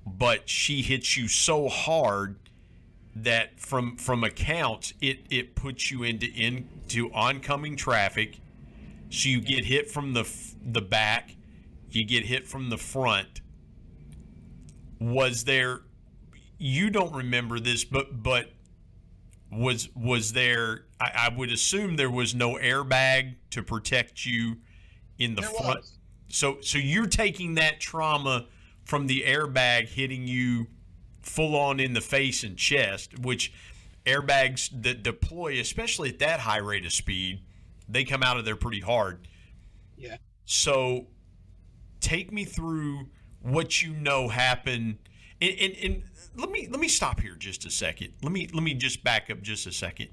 but 0.05 0.49
she 0.49 0.81
hits 0.81 1.15
you 1.17 1.27
so 1.27 1.67
hard 1.69 2.37
that 3.23 3.59
from 3.59 3.97
from 3.97 4.23
accounts 4.23 4.93
it 5.01 5.19
it 5.29 5.55
puts 5.55 5.91
you 5.91 6.03
into 6.03 6.27
into 6.35 7.11
oncoming 7.13 7.75
traffic. 7.75 8.39
So 9.09 9.29
you 9.29 9.41
get 9.41 9.65
hit 9.65 9.89
from 9.89 10.13
the 10.13 10.29
the 10.63 10.81
back 10.81 11.35
you 11.91 12.03
get 12.05 12.25
hit 12.25 12.47
from 12.47 12.69
the 12.69 12.77
front. 12.77 13.41
Was 14.99 15.43
there 15.45 15.81
you 16.57 16.89
don't 16.89 17.13
remember 17.13 17.59
this 17.59 17.83
but 17.85 18.21
but 18.21 18.51
was 19.51 19.89
was 19.95 20.33
there 20.33 20.85
I, 20.99 21.11
I 21.15 21.35
would 21.35 21.51
assume 21.51 21.95
there 21.95 22.11
was 22.11 22.35
no 22.35 22.55
airbag 22.55 23.35
to 23.51 23.63
protect 23.63 24.25
you 24.25 24.57
in 25.17 25.35
the 25.35 25.41
There 25.41 25.49
front. 25.49 25.79
was. 25.79 25.97
so 26.27 26.57
so 26.61 26.77
you're 26.77 27.07
taking 27.07 27.55
that 27.55 27.79
trauma 27.79 28.47
from 28.85 29.07
the 29.07 29.23
airbag 29.25 29.87
hitting 29.87 30.27
you 30.27 30.67
full 31.29 31.55
on 31.55 31.79
in 31.79 31.93
the 31.93 32.01
face 32.01 32.43
and 32.43 32.57
chest, 32.57 33.19
which 33.19 33.53
airbags 34.05 34.69
that 34.81 35.03
deploy, 35.03 35.59
especially 35.59 36.09
at 36.09 36.19
that 36.19 36.39
high 36.41 36.57
rate 36.57 36.85
of 36.85 36.91
speed, 36.91 37.41
they 37.87 38.03
come 38.03 38.23
out 38.23 38.37
of 38.37 38.45
there 38.45 38.55
pretty 38.55 38.81
hard. 38.81 39.27
Yeah. 39.97 40.17
So 40.45 41.07
take 42.01 42.31
me 42.31 42.45
through 42.45 43.07
what 43.41 43.81
you 43.81 43.93
know 43.93 44.29
happened. 44.29 44.97
And, 45.41 45.55
and, 45.59 45.75
and 45.83 46.03
let 46.35 46.49
me 46.49 46.67
let 46.69 46.79
me 46.79 46.87
stop 46.87 47.19
here 47.19 47.35
just 47.35 47.65
a 47.65 47.71
second. 47.71 48.13
Let 48.21 48.31
me 48.31 48.49
let 48.53 48.63
me 48.63 48.73
just 48.73 49.03
back 49.03 49.29
up 49.29 49.41
just 49.41 49.67
a 49.67 49.71
second. 49.71 50.09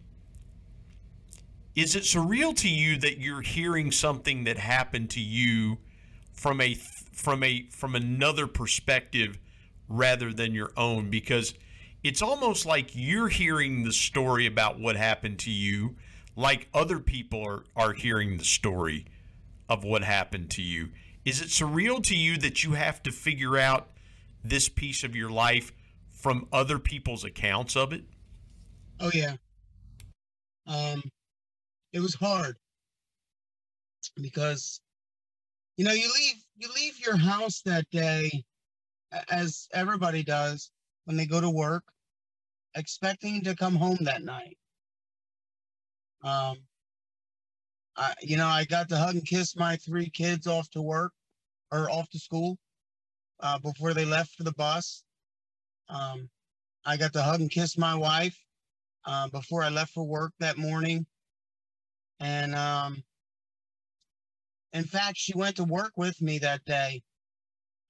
Is 1.75 1.97
it 1.97 2.05
surreal 2.05 2.57
to 2.57 2.69
you 2.69 2.99
that 2.99 3.19
you're 3.19 3.43
hearing 3.43 3.93
something 3.93 4.45
that 4.45 4.59
happened 4.59 5.11
to 5.11 5.21
you 5.21 5.79
from 6.33 6.61
a 6.61 6.75
from 6.75 7.43
a 7.43 7.67
from 7.71 7.95
another 7.95 8.47
perspective 8.47 9.39
rather 9.89 10.33
than 10.33 10.55
your 10.55 10.73
own 10.77 11.11
because 11.11 11.55
it's 12.03 12.23
almost 12.23 12.67
like 12.67 12.91
you're 12.95 13.29
hearing 13.29 13.85
the 13.85 13.93
story 13.93 14.47
about 14.47 14.79
what 14.79 14.97
happened 14.97 15.39
to 15.41 15.51
you 15.51 15.97
like 16.37 16.69
other 16.75 16.99
people 16.99 17.43
are, 17.45 17.65
are 17.75 17.93
hearing 17.95 18.37
the 18.37 18.45
story 18.45 19.07
of 19.69 19.83
what 19.83 20.05
happened 20.05 20.51
to 20.51 20.63
you. 20.63 20.91
Is 21.25 21.41
it 21.41 21.49
surreal 21.49 22.03
to 22.05 22.15
you 22.15 22.37
that 22.39 22.63
you 22.63 22.75
have 22.75 23.03
to 23.05 23.11
figure 23.11 23.57
out 23.57 23.89
this 24.45 24.69
piece 24.69 25.03
of 25.03 25.17
your 25.17 25.31
life 25.31 25.73
from 26.13 26.47
other 26.53 26.79
people's 26.79 27.25
accounts 27.25 27.75
of 27.75 27.93
it? 27.93 28.05
Oh 29.01 29.11
yeah. 29.13 29.35
Um, 30.67 31.03
it 31.93 32.01
was 32.01 32.15
hard. 32.15 32.57
Because 34.21 34.81
you 35.77 35.85
know 35.85 35.93
you 35.93 36.11
leave 36.15 36.37
you 36.57 36.69
leave 36.75 37.01
your 37.05 37.17
house 37.17 37.61
that 37.65 37.91
day 37.91 38.45
as 39.31 39.69
everybody 39.73 40.23
does 40.23 40.71
when 41.05 41.17
they 41.17 41.27
go 41.27 41.41
to 41.41 41.51
work 41.51 41.85
expecting 42.75 43.43
to 43.43 43.57
come 43.57 43.75
home 43.77 43.99
that 44.03 44.23
night 44.23 44.59
um 46.23 46.57
I, 47.97 48.15
you 48.23 48.37
know 48.37 48.47
i 48.47 48.65
got 48.65 48.89
to 48.91 48.97
hug 48.97 49.15
and 49.15 49.27
kiss 49.27 49.57
my 49.57 49.77
three 49.77 50.11
kids 50.11 50.47
off 50.47 50.69
to 50.71 50.83
work 50.83 51.13
or 51.73 51.91
off 51.91 52.09
to 52.11 52.19
school 52.19 52.59
uh, 53.41 53.59
before 53.59 53.95
they 53.95 54.05
left 54.05 54.35
for 54.35 54.45
the 54.45 54.53
bus 54.53 55.03
um 55.89 56.29
I 56.87 56.97
got 56.97 57.13
to 57.15 57.23
hug 57.23 57.41
and 57.41 57.51
kiss 57.51 57.77
my 57.77 57.97
wife 57.97 58.39
uh, 59.05 59.29
before 59.29 59.63
I 59.65 59.71
left 59.71 59.93
for 59.93 60.05
work 60.05 60.33
that 60.39 60.57
morning. 60.57 61.05
And 62.21 62.55
um, 62.55 63.03
in 64.73 64.85
fact, 64.85 65.17
she 65.19 65.33
went 65.37 65.57
to 65.57 65.65
work 65.65 65.93
with 65.97 66.23
me 66.23 66.39
that 66.39 66.65
day. 66.65 67.03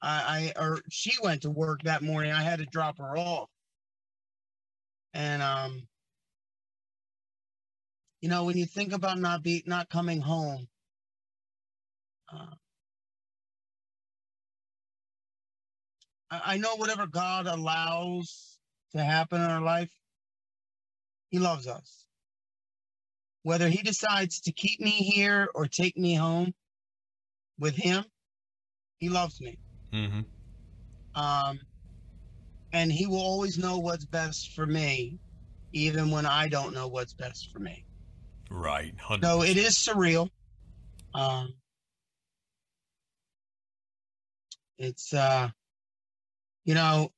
I, 0.02 0.52
I 0.56 0.60
or 0.60 0.80
she 0.90 1.12
went 1.22 1.42
to 1.42 1.50
work 1.50 1.82
that 1.82 2.02
morning. 2.02 2.32
I 2.32 2.42
had 2.42 2.58
to 2.58 2.66
drop 2.66 2.98
her 2.98 3.16
off. 3.16 3.48
And 5.14 5.42
um, 5.42 5.88
you 8.20 8.28
know, 8.28 8.44
when 8.44 8.56
you 8.58 8.66
think 8.66 8.92
about 8.92 9.18
not 9.18 9.42
be 9.42 9.62
not 9.66 9.88
coming 9.88 10.20
home, 10.20 10.68
uh, 12.32 12.54
I, 16.30 16.40
I 16.44 16.56
know 16.58 16.76
whatever 16.76 17.06
God 17.06 17.46
allows 17.46 18.58
to 18.92 19.02
happen 19.02 19.40
in 19.40 19.50
our 19.50 19.62
life, 19.62 19.90
He 21.30 21.38
loves 21.38 21.66
us. 21.66 22.04
Whether 23.42 23.68
He 23.68 23.82
decides 23.82 24.40
to 24.42 24.52
keep 24.52 24.80
me 24.80 24.90
here 24.90 25.48
or 25.54 25.66
take 25.66 25.96
me 25.96 26.14
home 26.14 26.52
with 27.58 27.76
Him, 27.76 28.04
He 28.98 29.08
loves 29.08 29.40
me. 29.40 29.58
Mm-hmm. 29.96 31.20
Um, 31.20 31.58
and 32.72 32.92
He 32.92 33.06
will 33.06 33.16
always 33.20 33.58
know 33.58 33.78
what's 33.78 34.04
best 34.04 34.52
for 34.52 34.66
me, 34.66 35.18
even 35.72 36.10
when 36.10 36.26
I 36.26 36.48
don't 36.48 36.74
know 36.74 36.88
what's 36.88 37.14
best 37.14 37.50
for 37.52 37.58
me. 37.58 37.84
Right. 38.50 38.94
100%. 38.98 39.22
So 39.24 39.42
it 39.42 39.56
is 39.56 39.74
surreal. 39.74 40.28
Um, 41.14 41.54
it's 44.78 45.14
uh, 45.14 45.48
you 46.64 46.74
know, 46.74 47.10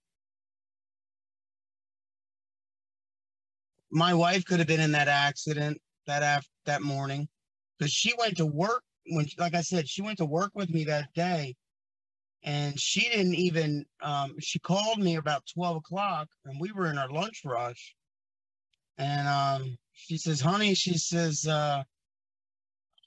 my 3.90 4.14
wife 4.14 4.44
could 4.44 4.58
have 4.58 4.68
been 4.68 4.80
in 4.80 4.92
that 4.92 5.08
accident 5.08 5.80
that 6.06 6.22
af- 6.22 6.48
that 6.66 6.82
morning 6.82 7.28
because 7.78 7.92
she 7.92 8.12
went 8.18 8.36
to 8.36 8.46
work 8.46 8.82
when, 9.10 9.26
like 9.38 9.54
I 9.54 9.62
said, 9.62 9.88
she 9.88 10.02
went 10.02 10.18
to 10.18 10.26
work 10.26 10.52
with 10.54 10.70
me 10.70 10.84
that 10.84 11.12
day, 11.14 11.56
and 12.42 12.78
she 12.78 13.00
didn't 13.00 13.34
even. 13.34 13.84
Um, 14.02 14.36
she 14.40 14.58
called 14.58 14.98
me 14.98 15.16
about 15.16 15.44
twelve 15.52 15.76
o'clock, 15.76 16.28
and 16.44 16.60
we 16.60 16.72
were 16.72 16.90
in 16.90 16.98
our 16.98 17.10
lunch 17.10 17.42
rush, 17.44 17.94
and 18.96 19.28
um, 19.28 19.78
she 19.92 20.16
says, 20.18 20.40
"Honey," 20.40 20.74
she 20.74 20.96
says, 20.98 21.46
uh, 21.46 21.82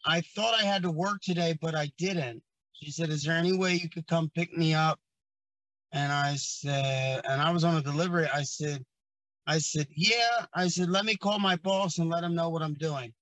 "I 0.06 0.22
thought 0.22 0.60
I 0.60 0.64
had 0.66 0.84
to 0.84 0.92
work 0.92 1.22
today, 1.22 1.58
but 1.62 1.76
I 1.76 1.92
didn't." 1.98 2.44
She 2.74 2.92
said, 2.92 3.10
"Is 3.10 3.24
there 3.24 3.36
any 3.36 3.58
way 3.58 3.76
you 3.76 3.90
could 3.90 4.08
come 4.08 4.32
pick 4.34 4.56
me 4.56 4.74
up?" 4.74 5.00
And 5.94 6.12
I 6.12 6.36
said, 6.36 7.22
and 7.28 7.42
I 7.42 7.52
was 7.52 7.64
on 7.64 7.76
a 7.76 7.82
delivery. 7.82 8.28
I 8.34 8.44
said, 8.44 8.86
I 9.46 9.58
said, 9.58 9.88
yeah. 9.96 10.46
I 10.54 10.70
said, 10.70 10.90
let 10.90 11.04
me 11.04 11.18
call 11.18 11.40
my 11.40 11.58
boss 11.58 11.98
and 11.98 12.10
let 12.10 12.24
him 12.24 12.34
know 12.34 12.50
what 12.50 12.62
I'm 12.62 12.76
doing. 12.76 13.14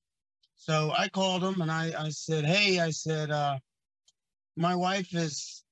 So 0.56 0.92
I 0.96 1.10
called 1.10 1.44
him 1.44 1.62
and 1.62 1.72
I, 1.72 1.94
I 1.98 2.10
said, 2.10 2.46
hey, 2.46 2.80
I 2.80 2.92
said, 2.92 3.32
uh, 3.32 3.58
my 4.56 4.76
wife 4.76 5.16
is 5.16 5.64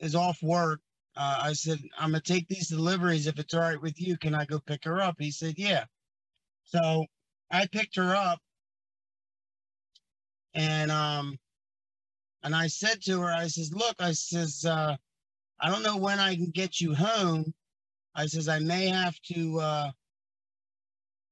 is 0.00 0.14
off 0.14 0.42
work. 0.42 0.80
Uh, 1.16 1.40
I 1.42 1.52
said, 1.52 1.78
I'm 1.98 2.10
gonna 2.10 2.20
take 2.20 2.48
these 2.48 2.68
deliveries. 2.68 3.26
If 3.26 3.38
it's 3.38 3.54
all 3.54 3.60
right 3.60 3.80
with 3.80 4.00
you, 4.00 4.16
can 4.16 4.34
I 4.34 4.44
go 4.44 4.60
pick 4.60 4.84
her 4.84 5.00
up? 5.00 5.16
He 5.18 5.30
said, 5.30 5.54
yeah. 5.56 5.84
So 6.64 7.06
I 7.50 7.66
picked 7.66 7.96
her 7.96 8.14
up 8.14 8.40
and 10.54 10.90
um 10.90 11.38
and 12.42 12.54
I 12.54 12.68
said 12.68 13.02
to 13.02 13.20
her, 13.20 13.30
I 13.30 13.48
says, 13.48 13.72
look, 13.74 13.96
I 13.98 14.12
says, 14.12 14.64
uh, 14.64 14.96
I 15.60 15.70
don't 15.70 15.82
know 15.82 15.98
when 15.98 16.18
I 16.18 16.34
can 16.36 16.50
get 16.50 16.80
you 16.80 16.94
home. 16.94 17.52
I 18.14 18.26
says, 18.26 18.48
I 18.48 18.58
may 18.60 18.88
have 18.88 19.14
to, 19.34 19.60
uh, 19.60 19.90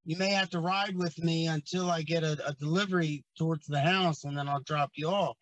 you 0.04 0.16
may 0.16 0.30
have 0.30 0.50
to 0.50 0.60
ride 0.60 0.96
with 0.96 1.18
me 1.18 1.46
until 1.46 1.90
I 1.90 2.02
get 2.02 2.24
a, 2.24 2.36
a 2.46 2.52
delivery 2.54 3.24
towards 3.38 3.66
the 3.66 3.80
house 3.80 4.24
and 4.24 4.36
then 4.36 4.48
I'll 4.48 4.60
drop 4.60 4.90
you 4.94 5.08
off. 5.08 5.36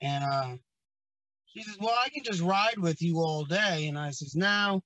And 0.00 0.24
uh, 0.24 0.56
she 1.52 1.62
says, 1.62 1.76
well, 1.80 1.96
I 2.02 2.08
can 2.08 2.24
just 2.24 2.40
ride 2.40 2.78
with 2.78 3.02
you 3.02 3.18
all 3.18 3.44
day. 3.44 3.86
And 3.88 3.98
I 3.98 4.10
says, 4.10 4.34
no. 4.34 4.82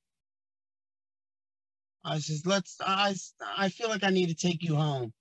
I 2.04 2.18
says, 2.18 2.44
let's, 2.46 2.76
I, 2.80 3.14
I 3.56 3.68
feel 3.68 3.88
like 3.88 4.04
I 4.04 4.10
need 4.10 4.28
to 4.28 4.34
take 4.34 4.62
you 4.62 4.76
home. 4.76 5.12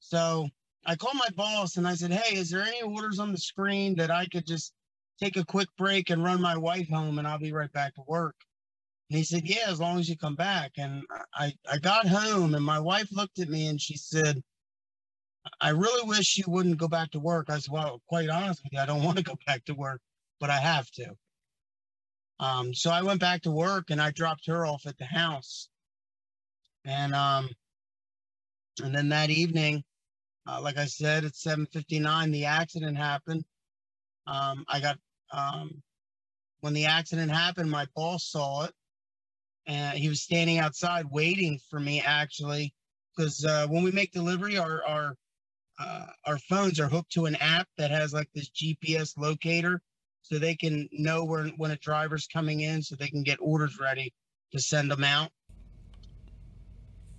So 0.00 0.48
I 0.84 0.94
called 0.94 1.16
my 1.16 1.28
boss 1.36 1.76
and 1.76 1.86
I 1.86 1.94
said, 1.94 2.12
Hey, 2.12 2.36
is 2.36 2.50
there 2.50 2.62
any 2.62 2.82
orders 2.82 3.18
on 3.18 3.32
the 3.32 3.38
screen 3.38 3.96
that 3.96 4.10
I 4.10 4.26
could 4.26 4.46
just 4.46 4.72
take 5.18 5.36
a 5.36 5.44
quick 5.44 5.68
break 5.76 6.10
and 6.10 6.22
run 6.22 6.40
my 6.40 6.56
wife 6.56 6.88
home 6.88 7.18
and 7.18 7.26
I'll 7.26 7.38
be 7.38 7.52
right 7.52 7.72
back 7.72 7.94
to 7.96 8.02
work? 8.06 8.36
And 9.10 9.18
he 9.18 9.24
said, 9.24 9.42
Yeah, 9.48 9.64
as 9.66 9.80
long 9.80 9.98
as 9.98 10.08
you 10.08 10.16
come 10.16 10.36
back. 10.36 10.72
And 10.78 11.02
I, 11.34 11.52
I 11.70 11.78
got 11.78 12.06
home 12.06 12.54
and 12.54 12.64
my 12.64 12.78
wife 12.78 13.08
looked 13.10 13.40
at 13.40 13.48
me 13.48 13.66
and 13.66 13.80
she 13.80 13.96
said, 13.96 14.42
I 15.60 15.70
really 15.70 16.08
wish 16.08 16.38
you 16.38 16.44
wouldn't 16.46 16.78
go 16.78 16.88
back 16.88 17.10
to 17.12 17.20
work. 17.20 17.50
I 17.50 17.58
said, 17.58 17.72
Well, 17.72 18.00
quite 18.08 18.28
honest 18.28 18.62
with 18.62 18.72
you, 18.72 18.78
I 18.78 18.86
don't 18.86 19.02
want 19.02 19.16
to 19.18 19.24
go 19.24 19.36
back 19.44 19.64
to 19.64 19.74
work, 19.74 20.00
but 20.40 20.50
I 20.50 20.58
have 20.58 20.90
to. 20.92 21.16
Um, 22.38 22.74
so 22.74 22.90
I 22.90 23.02
went 23.02 23.20
back 23.20 23.42
to 23.42 23.50
work 23.50 23.90
and 23.90 24.00
I 24.00 24.10
dropped 24.10 24.46
her 24.46 24.66
off 24.66 24.86
at 24.86 24.98
the 24.98 25.06
house. 25.06 25.68
And 26.84 27.14
um, 27.14 27.48
and 28.82 28.94
then 28.94 29.08
that 29.08 29.30
evening, 29.30 29.82
uh, 30.46 30.60
like 30.62 30.76
I 30.76 30.86
said, 30.86 31.24
at 31.24 31.32
7:59, 31.32 32.32
the 32.32 32.44
accident 32.44 32.96
happened. 32.96 33.44
Um, 34.26 34.64
I 34.68 34.80
got 34.80 34.98
um, 35.32 35.82
when 36.60 36.74
the 36.74 36.86
accident 36.86 37.32
happened, 37.32 37.70
my 37.70 37.86
boss 37.96 38.28
saw 38.30 38.64
it, 38.64 38.74
and 39.66 39.98
he 39.98 40.08
was 40.08 40.22
standing 40.22 40.58
outside 40.58 41.06
waiting 41.10 41.58
for 41.70 41.80
me 41.80 42.00
actually, 42.00 42.72
because 43.16 43.44
uh, 43.44 43.66
when 43.68 43.82
we 43.82 43.90
make 43.90 44.12
delivery, 44.12 44.58
our 44.58 44.84
our 44.84 45.16
uh, 45.78 46.06
our 46.24 46.38
phones 46.38 46.78
are 46.78 46.88
hooked 46.88 47.12
to 47.12 47.26
an 47.26 47.36
app 47.36 47.68
that 47.78 47.90
has 47.90 48.12
like 48.12 48.28
this 48.34 48.50
GPS 48.50 49.18
locator, 49.18 49.80
so 50.28 50.38
they 50.38 50.56
can 50.56 50.88
know 50.92 51.24
when 51.24 51.52
when 51.56 51.70
a 51.70 51.76
driver's 51.76 52.26
coming 52.26 52.60
in, 52.60 52.82
so 52.82 52.96
they 52.96 53.08
can 53.08 53.22
get 53.22 53.38
orders 53.40 53.78
ready 53.80 54.12
to 54.52 54.58
send 54.58 54.90
them 54.90 55.04
out 55.04 55.30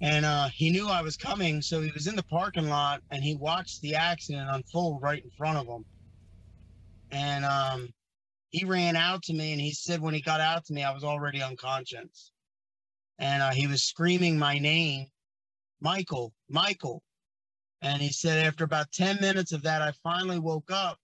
and 0.02 0.26
uh, 0.26 0.48
he 0.50 0.70
knew 0.70 0.88
I 0.88 1.02
was 1.02 1.18
coming, 1.18 1.62
so 1.62 1.82
he 1.82 1.92
was 1.92 2.08
in 2.08 2.16
the 2.16 2.24
parking 2.24 2.70
lot 2.70 3.02
and 3.10 3.24
he 3.24 3.36
watched 3.36 3.82
the 3.82 3.96
accident 3.96 4.48
unfold 4.52 5.02
right 5.02 5.24
in 5.24 5.32
front 5.32 5.58
of 5.58 5.66
him. 5.66 5.86
And 7.10 7.46
um, 7.46 7.90
he 8.50 8.64
ran 8.64 8.96
out 8.96 9.24
to 9.24 9.34
me, 9.34 9.54
and 9.54 9.62
he 9.62 9.72
said 9.72 10.00
when 10.00 10.14
he 10.14 10.22
got 10.22 10.42
out 10.42 10.66
to 10.66 10.74
me, 10.74 10.84
I 10.84 10.94
was 10.94 11.04
already 11.04 11.42
unconscious, 11.42 12.32
and 13.18 13.42
uh, 13.42 13.52
he 13.52 13.66
was 13.66 13.84
screaming 13.84 14.38
my 14.38 14.60
name, 14.60 15.08
Michael, 15.82 16.34
Michael. 16.50 17.02
And 17.82 18.02
he 18.02 18.10
said 18.10 18.46
after 18.46 18.66
about 18.66 18.92
ten 18.92 19.18
minutes 19.22 19.54
of 19.54 19.64
that, 19.64 19.82
I 19.82 19.94
finally 20.04 20.40
woke 20.40 20.70
up, 20.70 20.98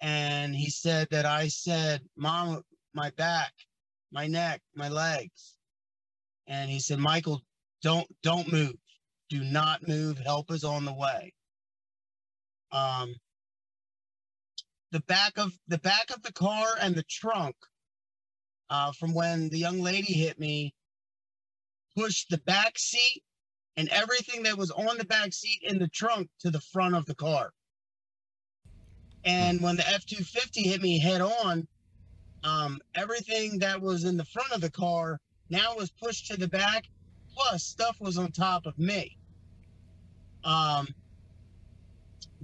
and 0.00 0.54
he 0.54 0.70
said 0.70 1.08
that 1.10 1.26
I 1.26 1.48
said, 1.48 2.02
"Mom, 2.16 2.62
my 2.94 3.10
back, 3.10 3.52
my 4.12 4.26
neck, 4.26 4.62
my 4.74 4.88
legs." 4.88 5.56
And 6.46 6.70
he 6.70 6.80
said, 6.80 6.98
Michael, 6.98 7.42
don't 7.82 8.08
don't 8.22 8.52
move. 8.52 8.74
Do 9.28 9.44
not 9.44 9.86
move. 9.86 10.18
Help 10.18 10.50
is 10.50 10.64
on 10.64 10.84
the 10.84 10.92
way. 10.94 11.32
Um 12.72 13.14
the 14.90 15.00
back 15.00 15.38
of 15.38 15.52
the 15.68 15.78
back 15.78 16.10
of 16.10 16.22
the 16.22 16.32
car 16.32 16.66
and 16.80 16.94
the 16.94 17.04
trunk 17.04 17.54
uh, 18.70 18.92
from 18.92 19.14
when 19.14 19.48
the 19.48 19.58
young 19.58 19.80
lady 19.80 20.12
hit 20.12 20.38
me 20.38 20.74
pushed 21.96 22.30
the 22.30 22.38
back 22.38 22.78
seat 22.78 23.22
and 23.76 23.88
everything 23.90 24.42
that 24.44 24.56
was 24.56 24.70
on 24.70 24.98
the 24.98 25.04
back 25.04 25.32
seat 25.32 25.60
in 25.62 25.78
the 25.78 25.88
trunk 25.88 26.28
to 26.40 26.50
the 26.50 26.60
front 26.60 26.94
of 26.94 27.06
the 27.06 27.14
car 27.14 27.52
and 29.24 29.60
when 29.60 29.76
the 29.76 29.88
f-250 29.88 30.64
hit 30.64 30.80
me 30.80 30.98
head 30.98 31.20
on 31.20 31.66
um, 32.44 32.80
everything 32.94 33.58
that 33.58 33.80
was 33.80 34.04
in 34.04 34.16
the 34.16 34.24
front 34.24 34.52
of 34.52 34.60
the 34.60 34.70
car 34.70 35.20
now 35.50 35.74
was 35.76 35.90
pushed 35.90 36.26
to 36.28 36.36
the 36.36 36.48
back 36.48 36.84
plus 37.34 37.64
stuff 37.64 37.96
was 38.00 38.18
on 38.18 38.32
top 38.32 38.66
of 38.66 38.78
me. 38.78 39.16
Um, 40.44 40.88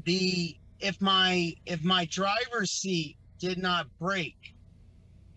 the 0.05 0.57
if 0.81 1.01
my 1.01 1.55
if 1.65 1.83
my 1.83 2.05
driver's 2.07 2.71
seat 2.71 3.17
did 3.39 3.59
not 3.59 3.87
break 3.99 4.37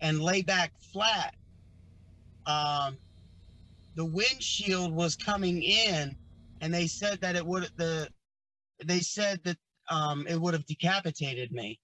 and 0.00 0.20
lay 0.20 0.42
back 0.42 0.72
flat, 0.92 1.34
um, 2.46 2.98
the 3.94 4.04
windshield 4.04 4.92
was 4.92 5.16
coming 5.16 5.62
in, 5.62 6.16
and 6.60 6.72
they 6.72 6.86
said 6.86 7.20
that 7.22 7.36
it 7.36 7.46
would 7.46 7.70
the 7.76 8.08
they 8.84 9.00
said 9.00 9.40
that 9.44 9.56
um, 9.90 10.26
it 10.28 10.40
would 10.40 10.54
have 10.54 10.66
decapitated 10.66 11.52
me. 11.52 11.78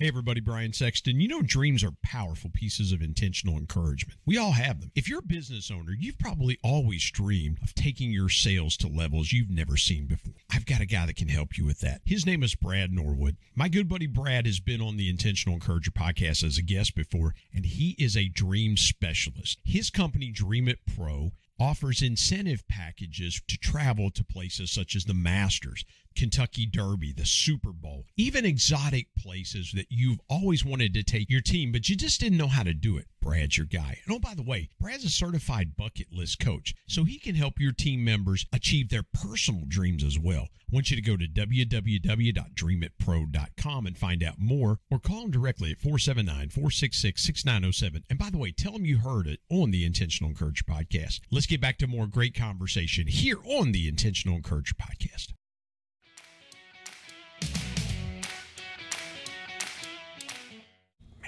Hey, 0.00 0.06
everybody, 0.06 0.40
Brian 0.40 0.72
Sexton. 0.72 1.20
You 1.20 1.26
know, 1.26 1.42
dreams 1.42 1.82
are 1.82 1.90
powerful 2.04 2.50
pieces 2.54 2.92
of 2.92 3.02
intentional 3.02 3.56
encouragement. 3.56 4.20
We 4.24 4.38
all 4.38 4.52
have 4.52 4.80
them. 4.80 4.92
If 4.94 5.08
you're 5.08 5.18
a 5.18 5.26
business 5.26 5.72
owner, 5.72 5.90
you've 5.98 6.20
probably 6.20 6.56
always 6.62 7.10
dreamed 7.10 7.58
of 7.64 7.74
taking 7.74 8.12
your 8.12 8.28
sales 8.28 8.76
to 8.76 8.86
levels 8.86 9.32
you've 9.32 9.50
never 9.50 9.76
seen 9.76 10.06
before. 10.06 10.34
I've 10.52 10.66
got 10.66 10.80
a 10.80 10.86
guy 10.86 11.06
that 11.06 11.16
can 11.16 11.26
help 11.26 11.58
you 11.58 11.64
with 11.64 11.80
that. 11.80 12.02
His 12.04 12.24
name 12.24 12.44
is 12.44 12.54
Brad 12.54 12.92
Norwood. 12.92 13.38
My 13.56 13.68
good 13.68 13.88
buddy 13.88 14.06
Brad 14.06 14.46
has 14.46 14.60
been 14.60 14.80
on 14.80 14.98
the 14.98 15.10
Intentional 15.10 15.54
Encourager 15.56 15.90
podcast 15.90 16.44
as 16.44 16.58
a 16.58 16.62
guest 16.62 16.94
before, 16.94 17.34
and 17.52 17.66
he 17.66 17.96
is 17.98 18.16
a 18.16 18.28
dream 18.28 18.76
specialist. 18.76 19.58
His 19.64 19.90
company, 19.90 20.30
Dream 20.30 20.68
It 20.68 20.78
Pro, 20.94 21.32
offers 21.60 22.02
incentive 22.02 22.66
packages 22.68 23.40
to 23.48 23.56
travel 23.58 24.10
to 24.10 24.24
places 24.24 24.70
such 24.70 24.94
as 24.94 25.04
the 25.04 25.14
Masters, 25.14 25.84
Kentucky 26.18 26.66
Derby, 26.66 27.12
the 27.12 27.24
Super 27.24 27.70
Bowl, 27.70 28.04
even 28.16 28.44
exotic 28.44 29.06
places 29.16 29.70
that 29.76 29.86
you've 29.88 30.18
always 30.28 30.64
wanted 30.64 30.92
to 30.94 31.04
take 31.04 31.30
your 31.30 31.40
team, 31.40 31.70
but 31.70 31.88
you 31.88 31.94
just 31.94 32.18
didn't 32.18 32.38
know 32.38 32.48
how 32.48 32.64
to 32.64 32.74
do 32.74 32.96
it. 32.96 33.06
Brad's 33.20 33.56
your 33.56 33.66
guy. 33.66 34.00
And 34.04 34.16
oh, 34.16 34.18
by 34.18 34.34
the 34.34 34.42
way, 34.42 34.68
Brad's 34.80 35.04
a 35.04 35.10
certified 35.10 35.76
bucket 35.76 36.12
list 36.12 36.40
coach, 36.40 36.74
so 36.88 37.04
he 37.04 37.20
can 37.20 37.36
help 37.36 37.60
your 37.60 37.70
team 37.70 38.04
members 38.04 38.46
achieve 38.52 38.88
their 38.88 39.04
personal 39.04 39.62
dreams 39.68 40.02
as 40.02 40.18
well. 40.18 40.48
I 40.70 40.72
want 40.72 40.90
you 40.90 40.96
to 40.96 41.02
go 41.02 41.16
to 41.16 41.28
www.dreamitpro.com 41.28 43.86
and 43.86 43.96
find 43.96 44.24
out 44.24 44.40
more, 44.40 44.80
or 44.90 44.98
call 44.98 45.22
him 45.22 45.30
directly 45.30 45.70
at 45.70 45.78
479 45.78 46.48
466 46.48 47.22
6907. 47.22 48.02
And 48.10 48.18
by 48.18 48.30
the 48.30 48.38
way, 48.38 48.50
tell 48.50 48.72
him 48.72 48.84
you 48.84 48.98
heard 48.98 49.28
it 49.28 49.38
on 49.48 49.70
the 49.70 49.84
Intentional 49.84 50.30
Encourager 50.30 50.64
podcast. 50.64 51.20
Let's 51.30 51.46
get 51.46 51.60
back 51.60 51.78
to 51.78 51.86
more 51.86 52.08
great 52.08 52.34
conversation 52.34 53.06
here 53.06 53.38
on 53.44 53.70
the 53.70 53.86
Intentional 53.86 54.38
Encourager 54.38 54.74
podcast. 54.74 55.34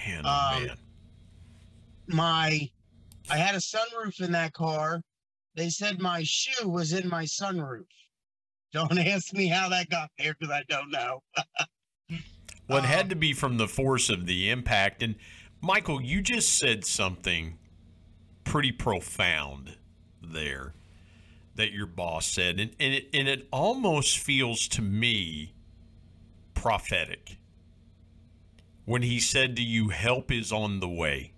Man, 0.07 0.21
oh 0.25 0.29
Um, 0.55 0.65
man. 0.67 0.77
My, 2.07 2.69
I 3.29 3.37
had 3.37 3.55
a 3.55 3.59
sunroof 3.59 4.21
in 4.21 4.31
that 4.33 4.53
car. 4.53 5.01
They 5.55 5.69
said 5.69 5.99
my 5.99 6.23
shoe 6.23 6.67
was 6.67 6.93
in 6.93 7.07
my 7.07 7.23
sunroof. 7.23 7.85
Don't 8.73 8.97
ask 8.97 9.33
me 9.33 9.47
how 9.47 9.69
that 9.69 9.89
got 9.89 10.09
there 10.17 10.35
because 10.39 10.53
I 10.53 10.63
don't 10.67 10.91
know. 10.91 11.21
Well, 12.67 12.79
it 12.79 12.85
had 12.85 13.05
um, 13.05 13.09
to 13.09 13.15
be 13.17 13.33
from 13.33 13.57
the 13.57 13.67
force 13.67 14.09
of 14.09 14.27
the 14.27 14.49
impact. 14.49 15.03
And 15.03 15.15
Michael, 15.59 16.01
you 16.01 16.21
just 16.21 16.57
said 16.57 16.85
something 16.85 17.57
pretty 18.45 18.71
profound 18.71 19.75
there 20.21 20.73
that 21.55 21.73
your 21.73 21.85
boss 21.87 22.25
said, 22.27 22.61
and 22.61 22.71
and 22.79 22.93
it, 22.93 23.09
and 23.13 23.27
it 23.27 23.49
almost 23.51 24.19
feels 24.19 24.69
to 24.69 24.81
me 24.81 25.53
prophetic 26.53 27.37
when 28.85 29.01
he 29.03 29.19
said 29.19 29.55
to 29.55 29.61
you, 29.63 29.89
"Help 29.89 30.31
is 30.31 30.51
on 30.51 30.79
the 30.79 30.89
way," 30.89 31.33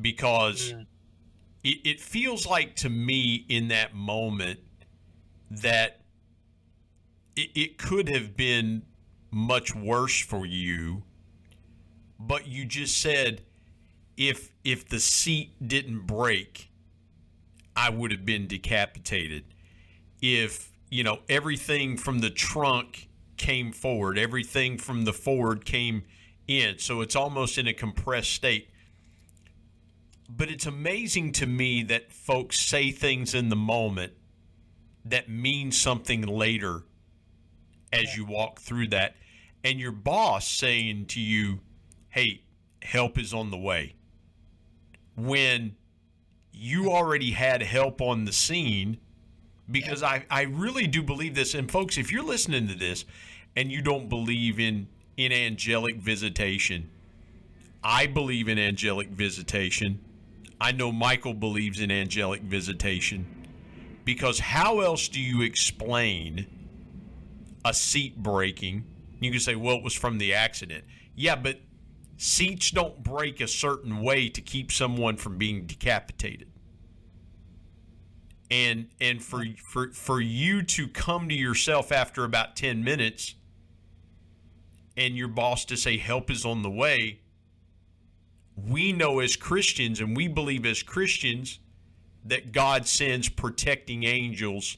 because 0.00 0.70
Yeah. 0.70 0.84
it, 1.64 1.78
it 1.84 2.00
feels 2.00 2.46
like 2.46 2.76
to 2.76 2.88
me 2.90 3.46
in 3.48 3.68
that 3.68 3.94
moment 3.94 4.60
that 5.50 6.02
it, 7.36 7.50
it 7.54 7.78
could 7.78 8.08
have 8.08 8.36
been 8.36 8.82
much 9.30 9.74
worse 9.74 10.20
for 10.20 10.46
you 10.46 11.02
but 12.18 12.46
you 12.46 12.64
just 12.64 13.00
said 13.00 13.42
if 14.16 14.52
if 14.64 14.88
the 14.88 14.98
seat 14.98 15.52
didn't 15.66 16.06
break 16.06 16.70
i 17.76 17.90
would 17.90 18.10
have 18.10 18.24
been 18.24 18.46
decapitated 18.46 19.44
if 20.20 20.72
you 20.90 21.04
know 21.04 21.20
everything 21.28 21.96
from 21.96 22.20
the 22.20 22.30
trunk 22.30 23.07
came 23.38 23.72
forward. 23.72 24.18
Everything 24.18 24.78
from 24.78 25.04
the 25.04 25.12
forward 25.12 25.64
came 25.64 26.04
in. 26.46 26.78
So 26.78 27.00
it's 27.00 27.16
almost 27.16 27.58
in 27.58 27.66
a 27.66 27.72
compressed 27.72 28.32
state. 28.32 28.68
But 30.28 30.50
it's 30.50 30.66
amazing 30.66 31.32
to 31.32 31.46
me 31.46 31.82
that 31.84 32.12
folks 32.12 32.60
say 32.60 32.90
things 32.90 33.34
in 33.34 33.48
the 33.48 33.56
moment 33.56 34.12
that 35.04 35.28
mean 35.28 35.72
something 35.72 36.22
later 36.22 36.82
as 37.92 38.16
you 38.16 38.26
walk 38.26 38.60
through 38.60 38.88
that. 38.88 39.16
And 39.64 39.80
your 39.80 39.92
boss 39.92 40.46
saying 40.46 41.06
to 41.06 41.20
you 41.20 41.60
hey 42.10 42.42
help 42.82 43.18
is 43.18 43.32
on 43.32 43.50
the 43.50 43.58
way. 43.58 43.94
When 45.16 45.76
you 46.52 46.90
already 46.90 47.32
had 47.32 47.62
help 47.62 48.00
on 48.00 48.24
the 48.24 48.32
scene 48.32 48.98
because 49.70 50.02
I, 50.02 50.24
I 50.30 50.42
really 50.42 50.86
do 50.86 51.02
believe 51.02 51.34
this 51.34 51.54
and 51.54 51.70
folks 51.70 51.98
if 51.98 52.10
you're 52.12 52.24
listening 52.24 52.68
to 52.68 52.74
this 52.74 53.04
and 53.56 53.70
you 53.70 53.82
don't 53.82 54.08
believe 54.08 54.58
in 54.58 54.88
in 55.16 55.32
angelic 55.32 55.96
visitation 55.96 56.88
i 57.82 58.06
believe 58.06 58.48
in 58.48 58.58
angelic 58.58 59.08
visitation 59.08 60.00
i 60.60 60.72
know 60.72 60.92
michael 60.92 61.34
believes 61.34 61.80
in 61.80 61.90
angelic 61.90 62.42
visitation 62.42 63.26
because 64.04 64.38
how 64.38 64.80
else 64.80 65.08
do 65.08 65.20
you 65.20 65.42
explain 65.42 66.46
a 67.64 67.74
seat 67.74 68.16
breaking. 68.16 68.84
You 69.20 69.30
can 69.30 69.40
say, 69.40 69.54
well, 69.54 69.76
it 69.76 69.82
was 69.82 69.94
from 69.94 70.18
the 70.18 70.34
accident. 70.34 70.84
Yeah, 71.14 71.36
but 71.36 71.60
seats 72.16 72.70
don't 72.70 73.02
break 73.02 73.40
a 73.40 73.48
certain 73.48 74.00
way 74.00 74.28
to 74.28 74.40
keep 74.40 74.72
someone 74.72 75.16
from 75.16 75.38
being 75.38 75.66
decapitated. 75.66 76.47
And 78.50 78.88
and 79.00 79.22
for 79.22 79.44
for 79.62 79.90
for 79.92 80.20
you 80.20 80.62
to 80.62 80.88
come 80.88 81.28
to 81.28 81.34
yourself 81.34 81.92
after 81.92 82.24
about 82.24 82.56
10 82.56 82.82
minutes 82.82 83.34
and 84.96 85.16
your 85.16 85.28
boss 85.28 85.64
to 85.66 85.76
say 85.76 85.98
help 85.98 86.30
is 86.30 86.44
on 86.44 86.62
the 86.62 86.70
way, 86.70 87.20
we 88.56 88.92
know 88.92 89.20
as 89.20 89.36
Christians 89.36 90.00
and 90.00 90.16
we 90.16 90.28
believe 90.28 90.66
as 90.66 90.82
Christians 90.82 91.60
that 92.24 92.52
God 92.52 92.86
sends 92.86 93.28
protecting 93.28 94.04
angels 94.04 94.76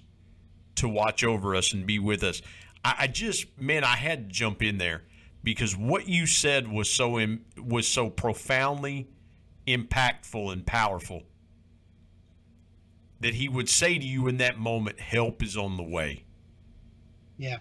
to 0.76 0.88
watch 0.88 1.24
over 1.24 1.54
us 1.54 1.72
and 1.72 1.86
be 1.86 1.98
with 1.98 2.22
us. 2.22 2.42
I, 2.84 2.94
I 3.00 3.06
just, 3.06 3.58
man, 3.60 3.84
I 3.84 3.96
had 3.96 4.28
to 4.28 4.34
jump 4.34 4.62
in 4.62 4.78
there 4.78 5.02
because 5.42 5.76
what 5.76 6.08
you 6.08 6.26
said 6.26 6.68
was 6.68 6.90
so 6.90 7.18
Im, 7.18 7.44
was 7.56 7.88
so 7.88 8.10
profoundly 8.10 9.08
impactful 9.66 10.52
and 10.52 10.66
powerful 10.66 11.22
that 13.20 13.34
he 13.34 13.48
would 13.48 13.68
say 13.68 13.98
to 13.98 14.04
you 14.04 14.26
in 14.26 14.38
that 14.38 14.58
moment, 14.58 15.00
"Help 15.00 15.42
is 15.42 15.56
on 15.56 15.76
the 15.76 15.82
way." 15.82 16.24
Yeah. 17.36 17.58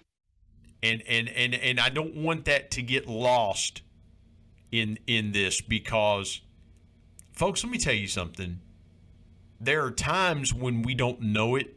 And 0.82 1.02
and 1.06 1.28
and 1.28 1.54
and 1.54 1.78
I 1.78 1.88
don't 1.88 2.16
want 2.16 2.46
that 2.46 2.70
to 2.72 2.82
get 2.82 3.06
lost 3.06 3.82
in 4.72 4.98
in 5.06 5.32
this 5.32 5.60
because, 5.60 6.40
folks, 7.32 7.62
let 7.62 7.70
me 7.70 7.78
tell 7.78 7.94
you 7.94 8.08
something. 8.08 8.60
There 9.60 9.84
are 9.84 9.90
times 9.90 10.54
when 10.54 10.82
we 10.82 10.94
don't 10.94 11.20
know 11.20 11.54
it 11.56 11.76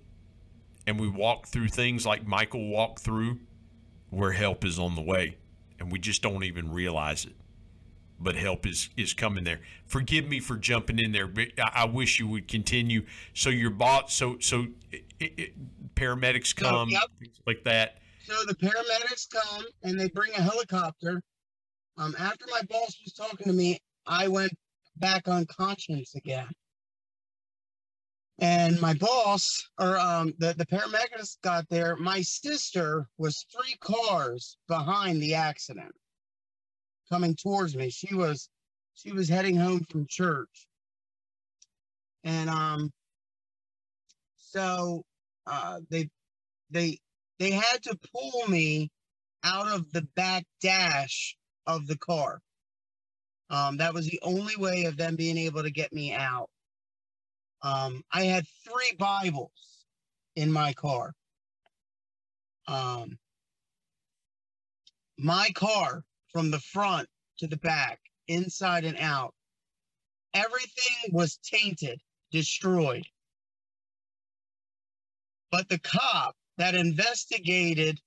and 0.87 0.99
we 0.99 1.09
walk 1.09 1.47
through 1.47 1.67
things 1.67 2.05
like 2.05 2.25
Michael 2.25 2.67
walked 2.69 2.99
through 2.99 3.39
where 4.09 4.31
help 4.31 4.63
is 4.63 4.79
on 4.79 4.95
the 4.95 5.01
way 5.01 5.37
and 5.79 5.91
we 5.91 5.99
just 5.99 6.21
don't 6.21 6.43
even 6.43 6.71
realize 6.71 7.25
it. 7.25 7.35
But 8.23 8.35
help 8.35 8.65
is 8.65 8.89
is 8.95 9.13
coming 9.13 9.43
there. 9.43 9.59
Forgive 9.85 10.27
me 10.27 10.39
for 10.39 10.55
jumping 10.57 10.97
in 10.97 11.11
there, 11.11 11.27
but 11.27 11.49
I, 11.59 11.83
I 11.83 11.85
wish 11.85 12.19
you 12.19 12.27
would 12.27 12.47
continue. 12.47 13.05
So 13.33 13.49
your 13.49 13.69
bot, 13.69 14.09
so 14.11 14.37
so 14.39 14.67
it, 14.91 15.03
it, 15.19 15.95
paramedics 15.95 16.57
So, 16.57 16.69
come, 16.69 16.89
yep. 16.89 17.03
things 17.19 17.39
like 17.45 17.63
that. 17.65 17.97
So 18.25 18.33
the 18.47 18.55
paramedics 18.55 19.27
come 19.29 19.65
and 19.83 19.99
they 19.99 20.07
bring 20.09 20.31
a 20.33 20.41
helicopter. 20.41 21.21
Um, 21.97 22.15
after 22.17 22.45
my 22.49 22.61
boss 22.69 22.97
was 23.03 23.13
talking 23.13 23.45
to 23.45 23.53
me, 23.53 23.77
I 24.07 24.27
went 24.27 24.53
back 24.97 25.27
unconscious 25.27 26.15
again. 26.15 26.49
And 28.39 28.81
my 28.81 28.95
boss, 28.95 29.69
or 29.79 29.97
um, 29.99 30.33
the 30.39 30.55
the 30.57 30.65
paramedics 30.65 31.37
got 31.43 31.69
there. 31.69 31.95
My 31.97 32.21
sister 32.21 33.07
was 33.17 33.45
three 33.55 33.75
cars 33.79 34.57
behind 34.67 35.21
the 35.21 35.35
accident, 35.35 35.93
coming 37.13 37.35
towards 37.35 37.75
me. 37.75 37.91
She 37.91 38.15
was, 38.15 38.49
she 38.95 39.11
was 39.11 39.29
heading 39.29 39.55
home 39.55 39.85
from 39.91 40.07
church. 40.09 40.67
And 42.23 42.49
um, 42.49 42.91
so 44.35 45.03
uh, 45.45 45.81
they, 45.91 46.09
they 46.71 46.97
they 47.39 47.51
had 47.51 47.83
to 47.83 47.97
pull 48.13 48.47
me 48.47 48.89
out 49.43 49.67
of 49.67 49.91
the 49.91 50.07
back 50.15 50.45
dash 50.61 51.35
of 51.67 51.87
the 51.87 51.97
car. 51.97 52.39
Um, 53.49 53.77
that 53.77 53.93
was 53.93 54.07
the 54.07 54.19
only 54.23 54.55
way 54.55 54.85
of 54.85 54.97
them 54.97 55.15
being 55.15 55.37
able 55.37 55.63
to 55.63 55.71
get 55.71 55.91
me 55.91 56.13
out. 56.13 56.49
Um, 57.61 58.01
I 58.11 58.23
had 58.23 58.45
three 58.63 58.95
Bibles 58.97 59.85
in 60.35 60.51
my 60.51 60.73
car. 60.73 61.13
Um, 62.67 63.17
my 65.17 65.49
car 65.53 66.03
from 66.33 66.51
the 66.51 66.59
front 66.59 67.07
to 67.39 67.47
the 67.47 67.57
back, 67.57 67.99
inside 68.27 68.83
and 68.83 68.97
out, 68.97 69.33
everything 70.33 71.11
was 71.11 71.37
tainted, 71.37 71.99
destroyed. 72.31 73.05
But 75.51 75.69
the 75.69 75.79
cop 75.79 76.35
that 76.57 76.75
investigated 76.75 77.99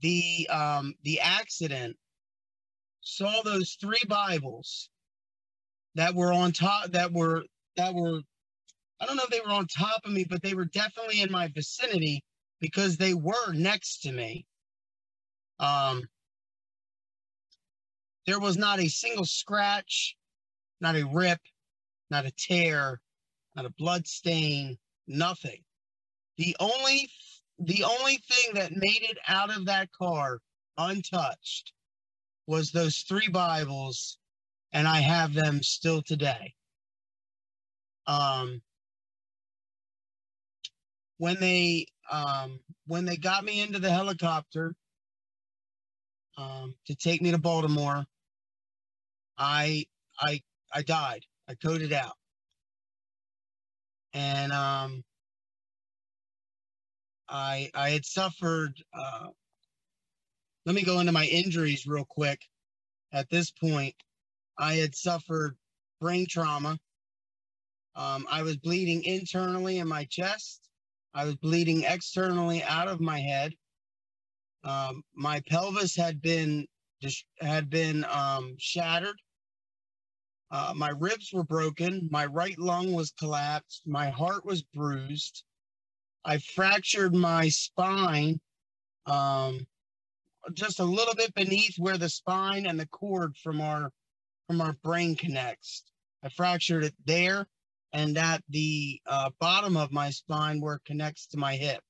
the 0.00 0.48
um, 0.50 0.94
the 1.04 1.20
accident 1.20 1.96
saw 3.00 3.42
those 3.42 3.76
three 3.80 4.02
Bibles 4.08 4.90
that 5.94 6.14
were 6.14 6.32
on 6.32 6.52
top, 6.52 6.90
that 6.90 7.12
were, 7.12 7.44
that 7.76 7.94
were, 7.94 8.20
I 9.00 9.06
don't 9.06 9.16
know 9.16 9.24
if 9.24 9.30
they 9.30 9.40
were 9.40 9.52
on 9.52 9.66
top 9.66 10.00
of 10.04 10.12
me, 10.12 10.24
but 10.28 10.42
they 10.42 10.54
were 10.54 10.64
definitely 10.64 11.20
in 11.20 11.30
my 11.30 11.48
vicinity 11.54 12.24
because 12.60 12.96
they 12.96 13.14
were 13.14 13.52
next 13.52 14.02
to 14.02 14.12
me. 14.12 14.46
Um, 15.60 16.02
there 18.26 18.40
was 18.40 18.56
not 18.56 18.80
a 18.80 18.88
single 18.88 19.24
scratch, 19.24 20.16
not 20.80 20.96
a 20.96 21.04
rip, 21.04 21.40
not 22.10 22.26
a 22.26 22.32
tear, 22.32 23.00
not 23.54 23.66
a 23.66 23.70
blood 23.70 24.06
stain, 24.06 24.78
nothing. 25.06 25.62
The 26.36 26.56
only 26.58 27.10
the 27.58 27.84
only 27.84 28.16
thing 28.16 28.54
that 28.54 28.72
made 28.72 29.02
it 29.02 29.18
out 29.28 29.56
of 29.56 29.66
that 29.66 29.92
car 29.92 30.40
untouched 30.76 31.72
was 32.46 32.72
those 32.72 32.98
three 32.98 33.28
Bibles, 33.28 34.18
and 34.72 34.88
I 34.88 35.00
have 35.00 35.34
them 35.34 35.62
still 35.62 36.02
today. 36.02 36.54
Um, 38.06 38.60
when 41.18 41.38
they 41.40 41.86
um, 42.10 42.58
when 42.86 43.04
they 43.04 43.16
got 43.16 43.44
me 43.44 43.60
into 43.60 43.78
the 43.78 43.90
helicopter 43.90 44.74
um, 46.36 46.74
to 46.86 46.94
take 46.96 47.22
me 47.22 47.30
to 47.30 47.38
Baltimore, 47.38 48.04
I 49.38 49.86
I 50.20 50.40
I 50.72 50.82
died. 50.82 51.22
I 51.48 51.54
coded 51.54 51.92
out, 51.92 52.16
and 54.12 54.52
um, 54.52 55.04
I 57.28 57.70
I 57.74 57.90
had 57.90 58.04
suffered. 58.04 58.74
Uh, 58.92 59.28
let 60.66 60.74
me 60.74 60.82
go 60.82 61.00
into 61.00 61.12
my 61.12 61.26
injuries 61.26 61.86
real 61.86 62.06
quick. 62.08 62.40
At 63.12 63.28
this 63.30 63.50
point, 63.50 63.94
I 64.58 64.74
had 64.74 64.94
suffered 64.94 65.56
brain 66.00 66.26
trauma. 66.28 66.78
Um, 67.96 68.26
I 68.30 68.42
was 68.42 68.56
bleeding 68.56 69.04
internally 69.04 69.78
in 69.78 69.88
my 69.88 70.04
chest. 70.10 70.68
I 71.14 71.24
was 71.24 71.36
bleeding 71.36 71.84
externally 71.84 72.62
out 72.62 72.88
of 72.88 73.00
my 73.00 73.20
head. 73.20 73.54
Um, 74.64 75.02
my 75.14 75.40
pelvis 75.48 75.94
had 75.94 76.20
been 76.20 76.66
had 77.40 77.70
been 77.70 78.04
um, 78.10 78.56
shattered. 78.58 79.20
Uh, 80.54 80.72
my 80.76 80.90
ribs 80.90 81.32
were 81.32 81.42
broken. 81.42 82.08
My 82.12 82.26
right 82.26 82.56
lung 82.60 82.92
was 82.92 83.12
collapsed. 83.18 83.82
My 83.86 84.10
heart 84.10 84.46
was 84.46 84.62
bruised. 84.62 85.42
I 86.24 86.38
fractured 86.38 87.12
my 87.12 87.48
spine 87.48 88.40
um, 89.06 89.66
just 90.52 90.78
a 90.78 90.84
little 90.84 91.16
bit 91.16 91.34
beneath 91.34 91.74
where 91.76 91.98
the 91.98 92.08
spine 92.08 92.66
and 92.66 92.78
the 92.78 92.86
cord 92.86 93.36
from 93.42 93.60
our 93.60 93.90
from 94.46 94.60
our 94.60 94.74
brain 94.84 95.16
connects. 95.16 95.82
I 96.22 96.28
fractured 96.28 96.84
it 96.84 96.94
there 97.04 97.48
and 97.92 98.16
at 98.16 98.44
the 98.48 99.00
uh, 99.06 99.30
bottom 99.40 99.76
of 99.76 99.90
my 99.90 100.10
spine 100.10 100.60
where 100.60 100.76
it 100.76 100.84
connects 100.84 101.26
to 101.28 101.36
my 101.36 101.56
hip. 101.56 101.80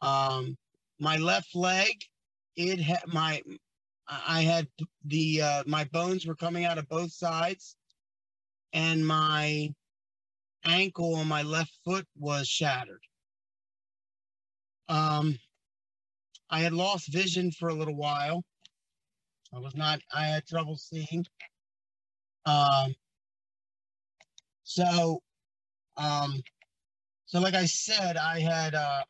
Um, 0.00 0.56
my 1.00 1.16
left 1.16 1.56
leg, 1.56 2.04
it 2.54 2.78
had 2.78 3.02
my 3.08 3.42
I 4.26 4.42
had 4.42 4.68
the 5.04 5.42
uh, 5.42 5.62
my 5.66 5.84
bones 5.84 6.26
were 6.26 6.34
coming 6.34 6.64
out 6.64 6.78
of 6.78 6.88
both 6.88 7.12
sides, 7.12 7.76
and 8.72 9.06
my 9.06 9.72
ankle 10.64 11.14
on 11.16 11.28
my 11.28 11.42
left 11.42 11.72
foot 11.84 12.06
was 12.18 12.48
shattered. 12.48 13.02
Um, 14.88 15.38
I 16.50 16.60
had 16.60 16.72
lost 16.72 17.12
vision 17.12 17.50
for 17.52 17.68
a 17.68 17.74
little 17.74 17.96
while. 17.96 18.44
I 19.54 19.58
was 19.58 19.74
not. 19.74 20.00
I 20.12 20.24
had 20.24 20.46
trouble 20.46 20.76
seeing. 20.76 21.24
Um, 22.44 22.94
so, 24.64 25.22
um, 25.96 26.42
so 27.26 27.40
like 27.40 27.54
I 27.54 27.66
said, 27.66 28.16
I 28.16 28.40
had. 28.40 28.74
Uh, 28.74 29.02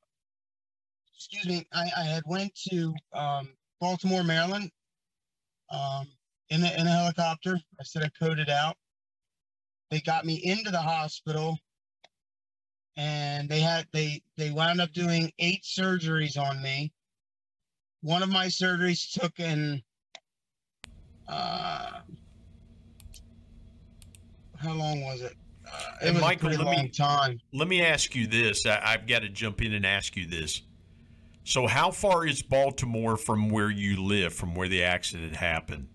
excuse 1.15 1.47
me. 1.47 1.67
I, 1.73 1.91
I 1.97 2.03
had 2.05 2.25
went 2.27 2.53
to 2.71 2.95
um, 3.13 3.49
Baltimore, 3.81 4.25
Maryland, 4.25 4.71
um, 5.73 6.07
in 6.51 6.63
a 6.63 6.71
in 6.81 6.87
a 6.87 6.91
helicopter. 6.91 7.59
I 7.81 7.83
said 7.83 8.03
I 8.05 8.11
coded 8.25 8.49
out. 8.49 8.77
They 9.91 10.01
got 10.01 10.25
me 10.25 10.35
into 10.45 10.71
the 10.71 10.81
hospital, 10.81 11.59
and 12.97 13.49
they 13.49 13.61
had 13.61 13.87
they 13.93 14.23
they 14.37 14.51
wound 14.51 14.81
up 14.81 14.93
doing 14.93 15.33
eight 15.39 15.65
surgeries 15.65 16.39
on 16.39 16.63
me. 16.63 16.93
One 18.03 18.23
of 18.23 18.29
my 18.29 18.47
surgeries 18.47 19.11
took 19.13 19.39
in. 19.41 19.83
Uh, 21.29 22.01
how 24.59 24.73
long 24.73 25.03
was 25.03 25.21
it? 25.23 25.35
Uh, 25.67 25.79
it 26.03 26.07
And 26.09 26.15
was 26.17 26.23
Michael, 26.23 26.49
a 26.49 26.51
pretty 26.51 26.65
let 26.65 26.71
me- 26.71 26.77
long 26.77 26.91
time. 26.91 27.41
Let 27.53 27.69
me 27.69 27.83
ask 27.83 28.15
you 28.15 28.27
this. 28.27 28.67
I, 28.67 28.81
I've 28.85 29.07
got 29.07 29.23
to 29.23 29.29
jump 29.29 29.63
in 29.63 29.73
and 29.73 29.87
ask 29.87 30.17
you 30.17 30.27
this. 30.27 30.63
So, 31.45 31.67
how 31.67 31.91
far 31.91 32.27
is 32.27 32.43
Baltimore 32.43 33.17
from 33.17 33.49
where 33.51 33.71
you 33.71 34.03
live, 34.03 34.33
from 34.33 34.55
where 34.55 34.69
the 34.69 34.85
accident 34.85 35.37
happened? 35.37 35.89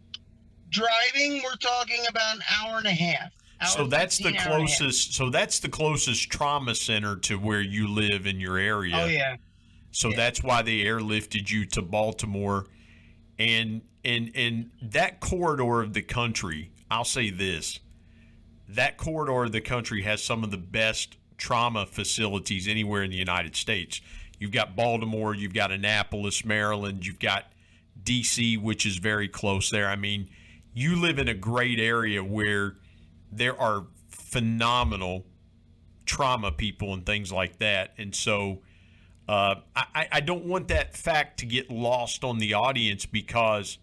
Driving, 0.70 1.42
we're 1.44 1.56
talking 1.56 2.04
about 2.10 2.36
an 2.36 2.42
hour 2.60 2.78
and 2.78 2.88
a 2.88 2.92
half. 2.92 3.32
So 3.66 3.88
that's 3.88 4.18
the 4.18 4.26
15, 4.26 4.40
hour 4.42 4.44
and 4.44 4.64
a 4.68 4.68
half. 4.68 4.78
closest. 4.78 5.14
So 5.16 5.30
that's 5.30 5.60
the 5.60 5.70
closest 5.70 6.30
trauma 6.30 6.76
center 6.76 7.16
to 7.18 7.38
where 7.40 7.62
you 7.62 7.88
live 7.88 8.28
in 8.28 8.40
your 8.40 8.58
area. 8.58 8.96
Oh 8.96 9.06
yeah. 9.06 9.38
So 9.92 10.12
that's 10.12 10.44
why 10.44 10.62
they 10.62 10.80
airlifted 10.80 11.50
you 11.50 11.66
to 11.68 11.82
Baltimore, 11.82 12.68
and 13.40 13.82
and 14.06 14.32
and 14.36 14.70
that 14.82 15.20
corridor 15.22 15.82
of 15.82 15.94
the 15.94 16.04
country. 16.04 16.72
I'll 16.92 17.06
say 17.06 17.32
this: 17.32 17.80
that 18.70 18.98
corridor 18.98 19.46
of 19.46 19.54
the 19.54 19.62
country 19.62 20.04
has 20.04 20.24
some 20.24 20.44
of 20.44 20.52
the 20.52 20.58
best 20.58 21.18
trauma 21.38 21.86
facilities 21.86 22.68
anywhere 22.68 23.02
in 23.02 23.10
the 23.10 23.18
United 23.18 23.56
States. 23.56 24.02
You've 24.40 24.52
got 24.52 24.76
Baltimore, 24.76 25.34
you've 25.34 25.54
got 25.54 25.72
Annapolis, 25.72 26.46
Maryland, 26.46 27.06
you've 27.06 27.20
got 27.20 27.52
D.C., 28.04 28.58
which 28.58 28.86
is 28.86 28.98
very 28.98 29.28
close 29.28 29.70
there. 29.70 29.88
I 29.88 29.96
mean, 29.96 30.30
you 30.74 30.96
live 30.96 31.20
in 31.20 31.28
a 31.28 31.34
great 31.34 31.80
area 31.80 32.24
where 32.24 32.76
there 33.32 33.60
are 33.60 33.88
phenomenal 34.10 35.26
trauma 36.06 36.52
people 36.52 36.94
and 36.94 37.06
things 37.06 37.32
like 37.32 37.60
that, 37.60 37.94
and 37.98 38.16
so. 38.16 38.60
Uh, 39.30 39.56
I, 39.76 40.08
I 40.10 40.20
don't 40.22 40.46
want 40.46 40.70
that 40.70 40.96
fact 40.96 41.40
to 41.40 41.46
get 41.46 41.70
lost 41.70 42.24
on 42.24 42.38
the 42.38 42.54
audience 42.54 43.06
because 43.06 43.78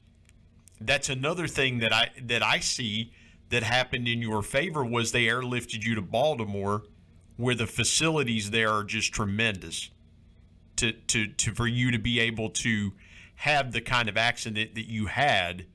that's 0.81 1.11
another 1.11 1.47
thing 1.47 1.81
that 1.81 1.93
I 1.93 2.11
that 2.23 2.43
I 2.43 2.61
see 2.61 3.13
that 3.51 3.63
happened 3.63 4.09
in 4.09 4.21
your 4.21 4.43
favor 4.43 4.85
was 4.85 5.13
they 5.13 5.25
airlifted 5.25 5.85
you 5.85 5.95
to 5.95 6.03
Baltimore, 6.03 6.85
where 7.37 7.55
the 7.55 7.67
facilities 7.67 8.51
there 8.51 8.71
are 8.71 8.85
just 8.85 9.13
tremendous. 9.13 9.91
To 10.77 10.93
to 10.93 11.27
to 11.29 11.55
for 11.55 11.67
you 11.67 11.91
to 11.93 11.99
be 11.99 12.21
able 12.21 12.51
to 12.51 12.93
have 13.37 13.73
the 13.73 13.81
kind 13.81 14.09
of 14.09 14.17
accident 14.17 14.75
that 14.75 14.89
you 14.89 15.07
had, 15.07 15.67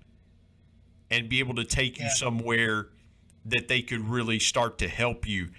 and 1.09 1.29
be 1.29 1.39
able 1.39 1.55
to 1.55 1.63
take 1.63 1.99
you 1.99 2.09
somewhere 2.09 2.89
that 3.45 3.67
they 3.67 3.81
could 3.81 4.07
really 4.09 4.39
start 4.39 4.77
to 4.79 4.87
help 4.87 5.27
you. 5.27 5.49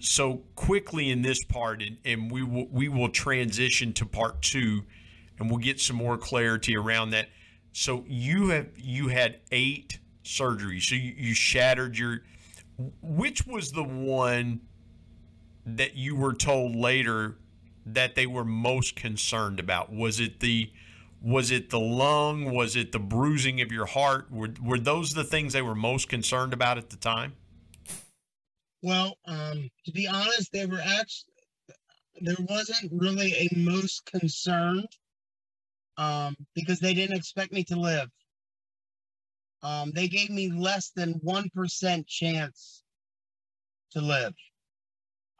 So 0.00 0.42
quickly 0.54 1.10
in 1.10 1.22
this 1.22 1.44
part 1.44 1.82
and, 1.82 1.98
and 2.04 2.30
we 2.30 2.42
will 2.42 2.66
we 2.70 2.88
will 2.88 3.08
transition 3.08 3.92
to 3.94 4.06
part 4.06 4.42
two 4.42 4.82
and 5.38 5.50
we'll 5.50 5.58
get 5.58 5.80
some 5.80 5.96
more 5.96 6.16
clarity 6.16 6.76
around 6.76 7.10
that. 7.10 7.28
So 7.72 8.04
you 8.06 8.48
have 8.48 8.68
you 8.76 9.08
had 9.08 9.40
eight 9.50 9.98
surgeries. 10.24 10.82
So 10.82 10.94
you, 10.94 11.14
you 11.16 11.34
shattered 11.34 11.98
your 11.98 12.22
which 13.02 13.46
was 13.46 13.70
the 13.70 13.84
one 13.84 14.60
that 15.66 15.96
you 15.96 16.16
were 16.16 16.32
told 16.32 16.74
later 16.74 17.36
that 17.86 18.14
they 18.14 18.26
were 18.26 18.44
most 18.44 18.96
concerned 18.96 19.60
about 19.60 19.92
was 19.92 20.20
it 20.20 20.40
the 20.40 20.70
was 21.22 21.50
it 21.50 21.70
the 21.70 21.80
lung 21.80 22.52
was 22.52 22.76
it 22.76 22.92
the 22.92 22.98
bruising 22.98 23.60
of 23.60 23.72
your 23.72 23.86
heart 23.86 24.30
were, 24.30 24.50
were 24.62 24.78
those 24.78 25.14
the 25.14 25.24
things 25.24 25.52
they 25.52 25.62
were 25.62 25.74
most 25.74 26.08
concerned 26.08 26.52
about 26.52 26.78
at 26.78 26.90
the 26.90 26.96
time 26.96 27.34
Well, 28.82 29.16
um, 29.26 29.70
to 29.84 29.92
be 29.92 30.06
honest, 30.08 30.52
they 30.52 30.66
were 30.66 30.80
actually 30.80 31.34
there 32.20 32.36
wasn't 32.48 32.92
really 32.92 33.32
a 33.34 33.48
most 33.56 34.04
concerned 34.06 34.88
um, 35.96 36.36
because 36.54 36.80
they 36.80 36.94
didn't 36.94 37.16
expect 37.16 37.52
me 37.52 37.64
to 37.64 37.76
live. 37.76 38.08
Um, 39.62 39.92
they 39.94 40.08
gave 40.08 40.30
me 40.30 40.50
less 40.50 40.90
than 40.90 41.14
one 41.22 41.48
percent 41.54 42.06
chance 42.06 42.82
to 43.92 44.00
live. 44.00 44.34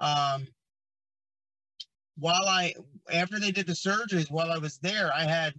Um, 0.01 0.47
while 2.21 2.45
I 2.47 2.75
after 3.13 3.41
they 3.41 3.51
did 3.51 3.67
the 3.67 3.73
surgeries, 3.73 4.31
while 4.31 4.53
I 4.53 4.59
was 4.59 4.79
there, 4.79 5.13
I 5.13 5.25
had 5.25 5.55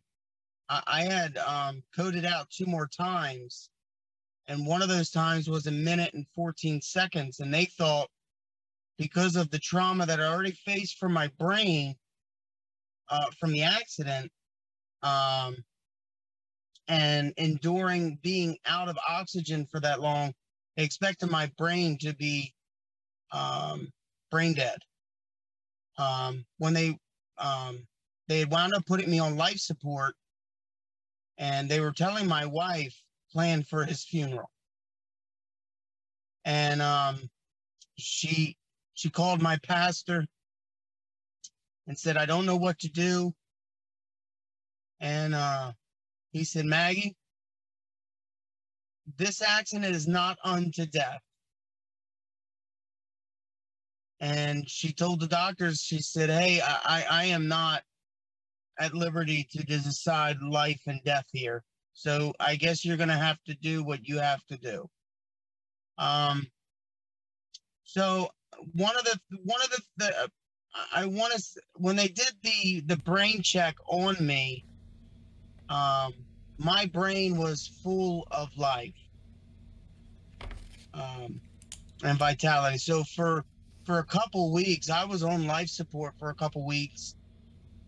I, 0.87 1.03
had 1.03 1.37
um, 1.37 1.83
coded 1.93 2.23
out 2.23 2.49
two 2.49 2.65
more 2.65 2.87
times 2.87 3.69
and 4.47 4.65
one 4.65 4.81
of 4.81 4.87
those 4.87 5.09
times 5.09 5.49
was 5.49 5.67
a 5.67 5.71
minute 5.71 6.13
and 6.13 6.25
14 6.33 6.81
seconds 6.81 7.41
and 7.41 7.53
they 7.53 7.65
thought 7.65 8.07
because 8.97 9.35
of 9.35 9.51
the 9.51 9.59
trauma 9.59 10.05
that 10.05 10.21
i 10.21 10.23
already 10.23 10.57
faced 10.65 10.97
from 10.97 11.11
my 11.11 11.29
brain 11.37 11.93
uh, 13.09 13.25
from 13.37 13.51
the 13.51 13.63
accident 13.63 14.31
um, 15.03 15.57
and 16.87 17.33
enduring 17.37 18.17
being 18.21 18.57
out 18.65 18.89
of 18.89 18.97
oxygen 19.07 19.67
for 19.69 19.79
that 19.79 20.01
long, 20.01 20.33
they 20.75 20.83
expected 20.83 21.29
my 21.29 21.51
brain 21.57 21.97
to 21.99 22.13
be 22.15 22.53
um, 23.31 23.89
brain 24.29 24.53
dead. 24.53 24.77
Um, 26.01 26.45
when 26.57 26.73
they 26.73 26.97
um, 27.37 27.87
they 28.27 28.45
wound 28.45 28.73
up 28.73 28.85
putting 28.85 29.09
me 29.09 29.19
on 29.19 29.37
life 29.37 29.57
support, 29.57 30.15
and 31.37 31.69
they 31.69 31.79
were 31.79 31.91
telling 31.91 32.27
my 32.27 32.45
wife 32.45 32.95
plan 33.31 33.63
for 33.63 33.85
his 33.85 34.03
funeral, 34.03 34.49
and 36.43 36.81
um, 36.81 37.29
she 37.97 38.57
she 38.95 39.09
called 39.09 39.41
my 39.41 39.57
pastor 39.63 40.25
and 41.87 41.97
said, 41.97 42.17
"I 42.17 42.25
don't 42.25 42.47
know 42.47 42.57
what 42.57 42.79
to 42.79 42.89
do," 42.89 43.33
and 44.99 45.35
uh, 45.35 45.73
he 46.31 46.43
said, 46.43 46.65
"Maggie, 46.65 47.15
this 49.17 49.41
accident 49.43 49.95
is 49.95 50.07
not 50.07 50.37
unto 50.43 50.87
death." 50.87 51.21
And 54.21 54.69
she 54.69 54.93
told 54.93 55.19
the 55.19 55.27
doctors 55.27 55.81
she 55.81 55.99
said 55.99 56.29
hey 56.29 56.61
i 56.63 57.05
i 57.09 57.25
am 57.25 57.47
not 57.47 57.81
at 58.79 58.93
liberty 58.93 59.47
to 59.51 59.63
decide 59.63 60.41
life 60.41 60.81
and 60.87 61.03
death 61.03 61.25
here. 61.33 61.63
So 61.93 62.33
i 62.39 62.55
guess 62.55 62.85
you're 62.85 62.97
going 62.97 63.09
to 63.09 63.15
have 63.15 63.41
to 63.47 63.55
do 63.55 63.83
what 63.83 64.07
you 64.07 64.19
have 64.19 64.45
to 64.47 64.57
do. 64.57 64.89
Um 65.97 66.47
so 67.83 68.29
one 68.73 68.95
of 68.95 69.03
the 69.03 69.19
one 69.43 69.61
of 69.61 69.69
the, 69.71 69.81
the 69.97 70.29
i 70.93 71.05
want 71.05 71.33
to 71.33 71.43
when 71.75 71.95
they 71.95 72.07
did 72.07 72.31
the 72.43 72.81
the 72.85 72.97
brain 72.97 73.41
check 73.41 73.75
on 73.87 74.15
me 74.25 74.63
um 75.69 76.13
my 76.57 76.85
brain 76.85 77.37
was 77.37 77.67
full 77.83 78.27
of 78.31 78.55
life 78.57 78.93
um 80.93 81.41
and 82.03 82.17
vitality. 82.17 82.77
So 82.77 83.03
for 83.03 83.45
for 83.85 83.99
a 83.99 84.05
couple 84.05 84.51
weeks. 84.51 84.89
I 84.89 85.05
was 85.05 85.23
on 85.23 85.47
life 85.47 85.69
support 85.69 86.13
for 86.19 86.29
a 86.29 86.35
couple 86.35 86.65
weeks. 86.65 87.15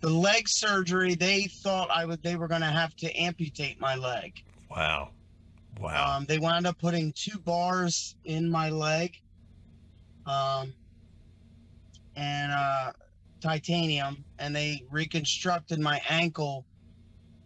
The 0.02 0.10
leg 0.10 0.46
surgery, 0.48 1.16
they 1.16 1.44
thought 1.44 1.90
I 1.90 2.06
would 2.06 2.22
they 2.24 2.36
were 2.36 2.48
going 2.48 2.62
to 2.62 2.68
have 2.68 2.96
to 2.98 3.12
amputate 3.14 3.80
my 3.80 3.96
leg. 3.96 4.44
Wow. 4.70 5.10
Wow. 5.80 6.18
Um, 6.18 6.26
they 6.26 6.40
wound 6.40 6.68
up 6.68 6.78
putting 6.78 7.14
two 7.16 7.40
bars 7.40 8.16
in 8.26 8.50
my 8.50 8.70
leg. 8.70 9.16
Um, 10.26 10.74
and 12.16 12.52
uh, 12.52 12.92
titanium, 13.42 14.24
and 14.40 14.56
they 14.56 14.84
reconstructed 14.90 15.80
my 15.80 16.02
ankle 16.08 16.66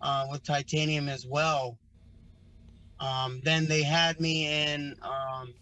uh, 0.01 0.27
with 0.29 0.43
titanium 0.43 1.09
as 1.09 1.25
well. 1.25 1.77
Um, 2.99 3.41
then 3.43 3.67
they 3.67 3.83
had 3.83 4.19
me 4.19 4.47
in 4.47 4.95
um, 5.01 5.53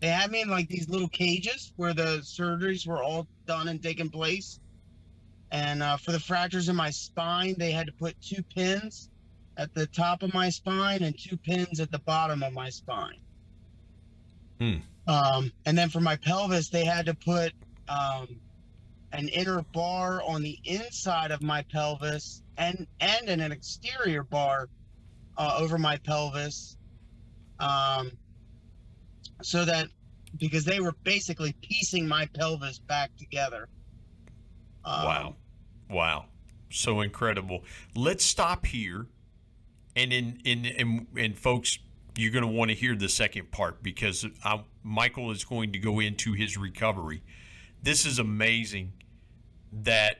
they 0.00 0.08
had 0.08 0.30
me 0.30 0.40
in 0.40 0.48
like 0.48 0.68
these 0.68 0.88
little 0.88 1.08
cages 1.08 1.72
where 1.76 1.92
the 1.92 2.18
surgeries 2.22 2.86
were 2.86 3.02
all 3.02 3.26
done 3.46 3.68
and 3.68 3.82
taken 3.82 4.08
place. 4.08 4.58
And 5.52 5.82
uh, 5.82 5.96
for 5.96 6.12
the 6.12 6.20
fractures 6.20 6.68
in 6.68 6.76
my 6.76 6.90
spine, 6.90 7.54
they 7.58 7.70
had 7.70 7.86
to 7.86 7.92
put 7.92 8.20
two 8.20 8.42
pins 8.42 9.10
at 9.56 9.74
the 9.74 9.86
top 9.86 10.22
of 10.22 10.32
my 10.32 10.48
spine 10.48 11.02
and 11.02 11.16
two 11.18 11.36
pins 11.36 11.80
at 11.80 11.90
the 11.90 11.98
bottom 11.98 12.42
of 12.42 12.52
my 12.52 12.70
spine. 12.70 13.18
Hmm. 14.58 14.76
Um, 15.06 15.52
and 15.66 15.76
then 15.76 15.88
for 15.88 16.00
my 16.00 16.16
pelvis, 16.16 16.68
they 16.68 16.84
had 16.84 17.06
to 17.06 17.14
put 17.14 17.52
um, 17.88 18.28
an 19.12 19.28
inner 19.28 19.62
bar 19.74 20.22
on 20.22 20.42
the 20.42 20.58
inside 20.64 21.30
of 21.30 21.42
my 21.42 21.62
pelvis 21.62 22.42
and 22.56 22.86
and 23.00 23.28
an 23.28 23.52
exterior 23.52 24.22
bar 24.22 24.68
uh, 25.36 25.56
over 25.58 25.78
my 25.78 25.96
pelvis. 25.98 26.76
Um, 27.58 28.12
so 29.42 29.64
that 29.64 29.88
because 30.38 30.64
they 30.64 30.80
were 30.80 30.94
basically 31.04 31.54
piecing 31.60 32.06
my 32.06 32.26
pelvis 32.34 32.78
back 32.78 33.10
together. 33.16 33.68
Um, 34.84 35.04
wow. 35.04 35.36
Wow. 35.90 36.24
So 36.70 37.00
incredible. 37.00 37.64
Let's 37.94 38.24
stop 38.24 38.66
here. 38.66 39.06
And 39.96 40.12
in 40.12 40.40
in 40.44 40.64
in, 40.64 41.06
in 41.16 41.34
folks, 41.34 41.78
you're 42.16 42.32
going 42.32 42.44
to 42.44 42.48
want 42.48 42.70
to 42.70 42.76
hear 42.76 42.94
the 42.94 43.08
second 43.08 43.50
part 43.50 43.82
because 43.82 44.26
I, 44.44 44.62
Michael 44.82 45.30
is 45.30 45.44
going 45.44 45.72
to 45.72 45.78
go 45.78 46.00
into 46.00 46.32
his 46.32 46.56
recovery. 46.56 47.22
This 47.82 48.06
is 48.06 48.18
amazing 48.18 48.92
that 49.72 50.18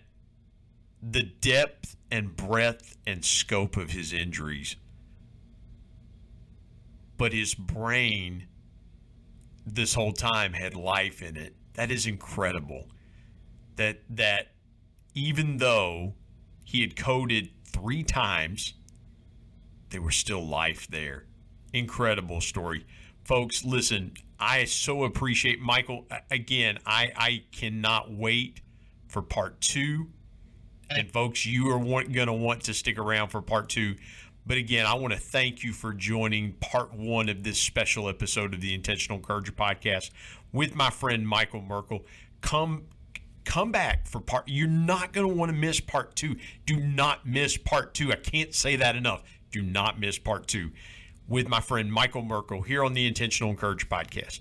the 1.03 1.23
depth 1.23 1.97
and 2.11 2.37
breadth 2.37 2.97
and 3.07 3.25
scope 3.25 3.77
of 3.77 3.91
his 3.91 4.13
injuries, 4.13 4.77
but 7.17 7.33
his 7.33 7.55
brain 7.55 8.47
this 9.67 9.95
whole 9.95 10.13
time 10.13 10.53
had 10.53 10.75
life 10.75 11.23
in 11.23 11.37
it. 11.37 11.55
That 11.75 11.91
is 11.91 12.07
incredible. 12.07 12.89
That 13.77 14.01
that 14.11 14.49
even 15.15 15.59
though 15.59 16.15
he 16.65 16.81
had 16.81 16.97
coded 16.97 17.51
three 17.65 18.03
times, 18.03 18.75
there 19.91 20.03
was 20.03 20.17
still 20.17 20.47
life 20.47 20.87
there. 20.89 21.27
Incredible 21.73 22.41
story. 22.41 22.87
Folks, 23.25 23.65
listen, 23.65 24.13
I 24.39 24.65
so 24.65 25.05
appreciate 25.05 25.61
Michael. 25.61 26.07
Again, 26.31 26.79
I, 26.87 27.13
I 27.17 27.45
cannot 27.53 28.11
wait 28.13 28.61
for 29.09 29.23
part 29.23 29.61
two. 29.61 30.09
And 30.89 31.11
folks, 31.13 31.47
you 31.47 31.69
are 31.71 31.79
going 31.79 32.27
to 32.27 32.33
want 32.33 32.65
to 32.65 32.75
stick 32.75 32.99
around 32.99 33.29
for 33.29 33.41
part 33.41 33.69
two. 33.69 33.97
But 34.47 34.57
again, 34.57 34.87
I 34.87 34.95
want 34.95 35.13
to 35.13 35.21
thank 35.21 35.63
you 35.63 35.73
for 35.73 35.93
joining 35.93 36.53
part 36.55 36.93
one 36.93 37.29
of 37.29 37.43
this 37.43 37.61
special 37.61 38.09
episode 38.09 38.55
of 38.55 38.61
the 38.61 38.75
Intentional 38.75 39.19
Encourager 39.19 39.53
podcast 39.53 40.11
with 40.53 40.75
my 40.75 40.91
friend 40.91 41.27
Michael 41.27 41.63
Merkel. 41.63 42.05
Come 42.41 42.87
come 43.45 43.73
back 43.73 44.07
for 44.07 44.21
part 44.21 44.45
you're 44.47 44.69
not 44.69 45.13
going 45.13 45.27
to 45.27 45.35
want 45.35 45.51
to 45.51 45.57
miss 45.57 45.81
part 45.81 46.15
2 46.15 46.37
do 46.67 46.77
not 46.77 47.27
miss 47.27 47.57
part 47.57 47.95
2 47.95 48.13
i 48.13 48.15
can't 48.15 48.55
say 48.55 48.77
that 48.77 48.95
enough. 48.97 49.23
Do 49.51 49.63
not 49.63 49.99
miss 49.99 50.19
part 50.19 50.47
2 50.47 50.71
with 51.27 51.49
my 51.49 51.61
friend 51.61 51.91
michael 51.91 52.23
merkel 52.23 52.61
here 52.61 52.85
on 52.85 52.93
the 52.93 53.07
intentional 53.07 53.51
encourager 53.51 53.87
podcast 53.87 54.41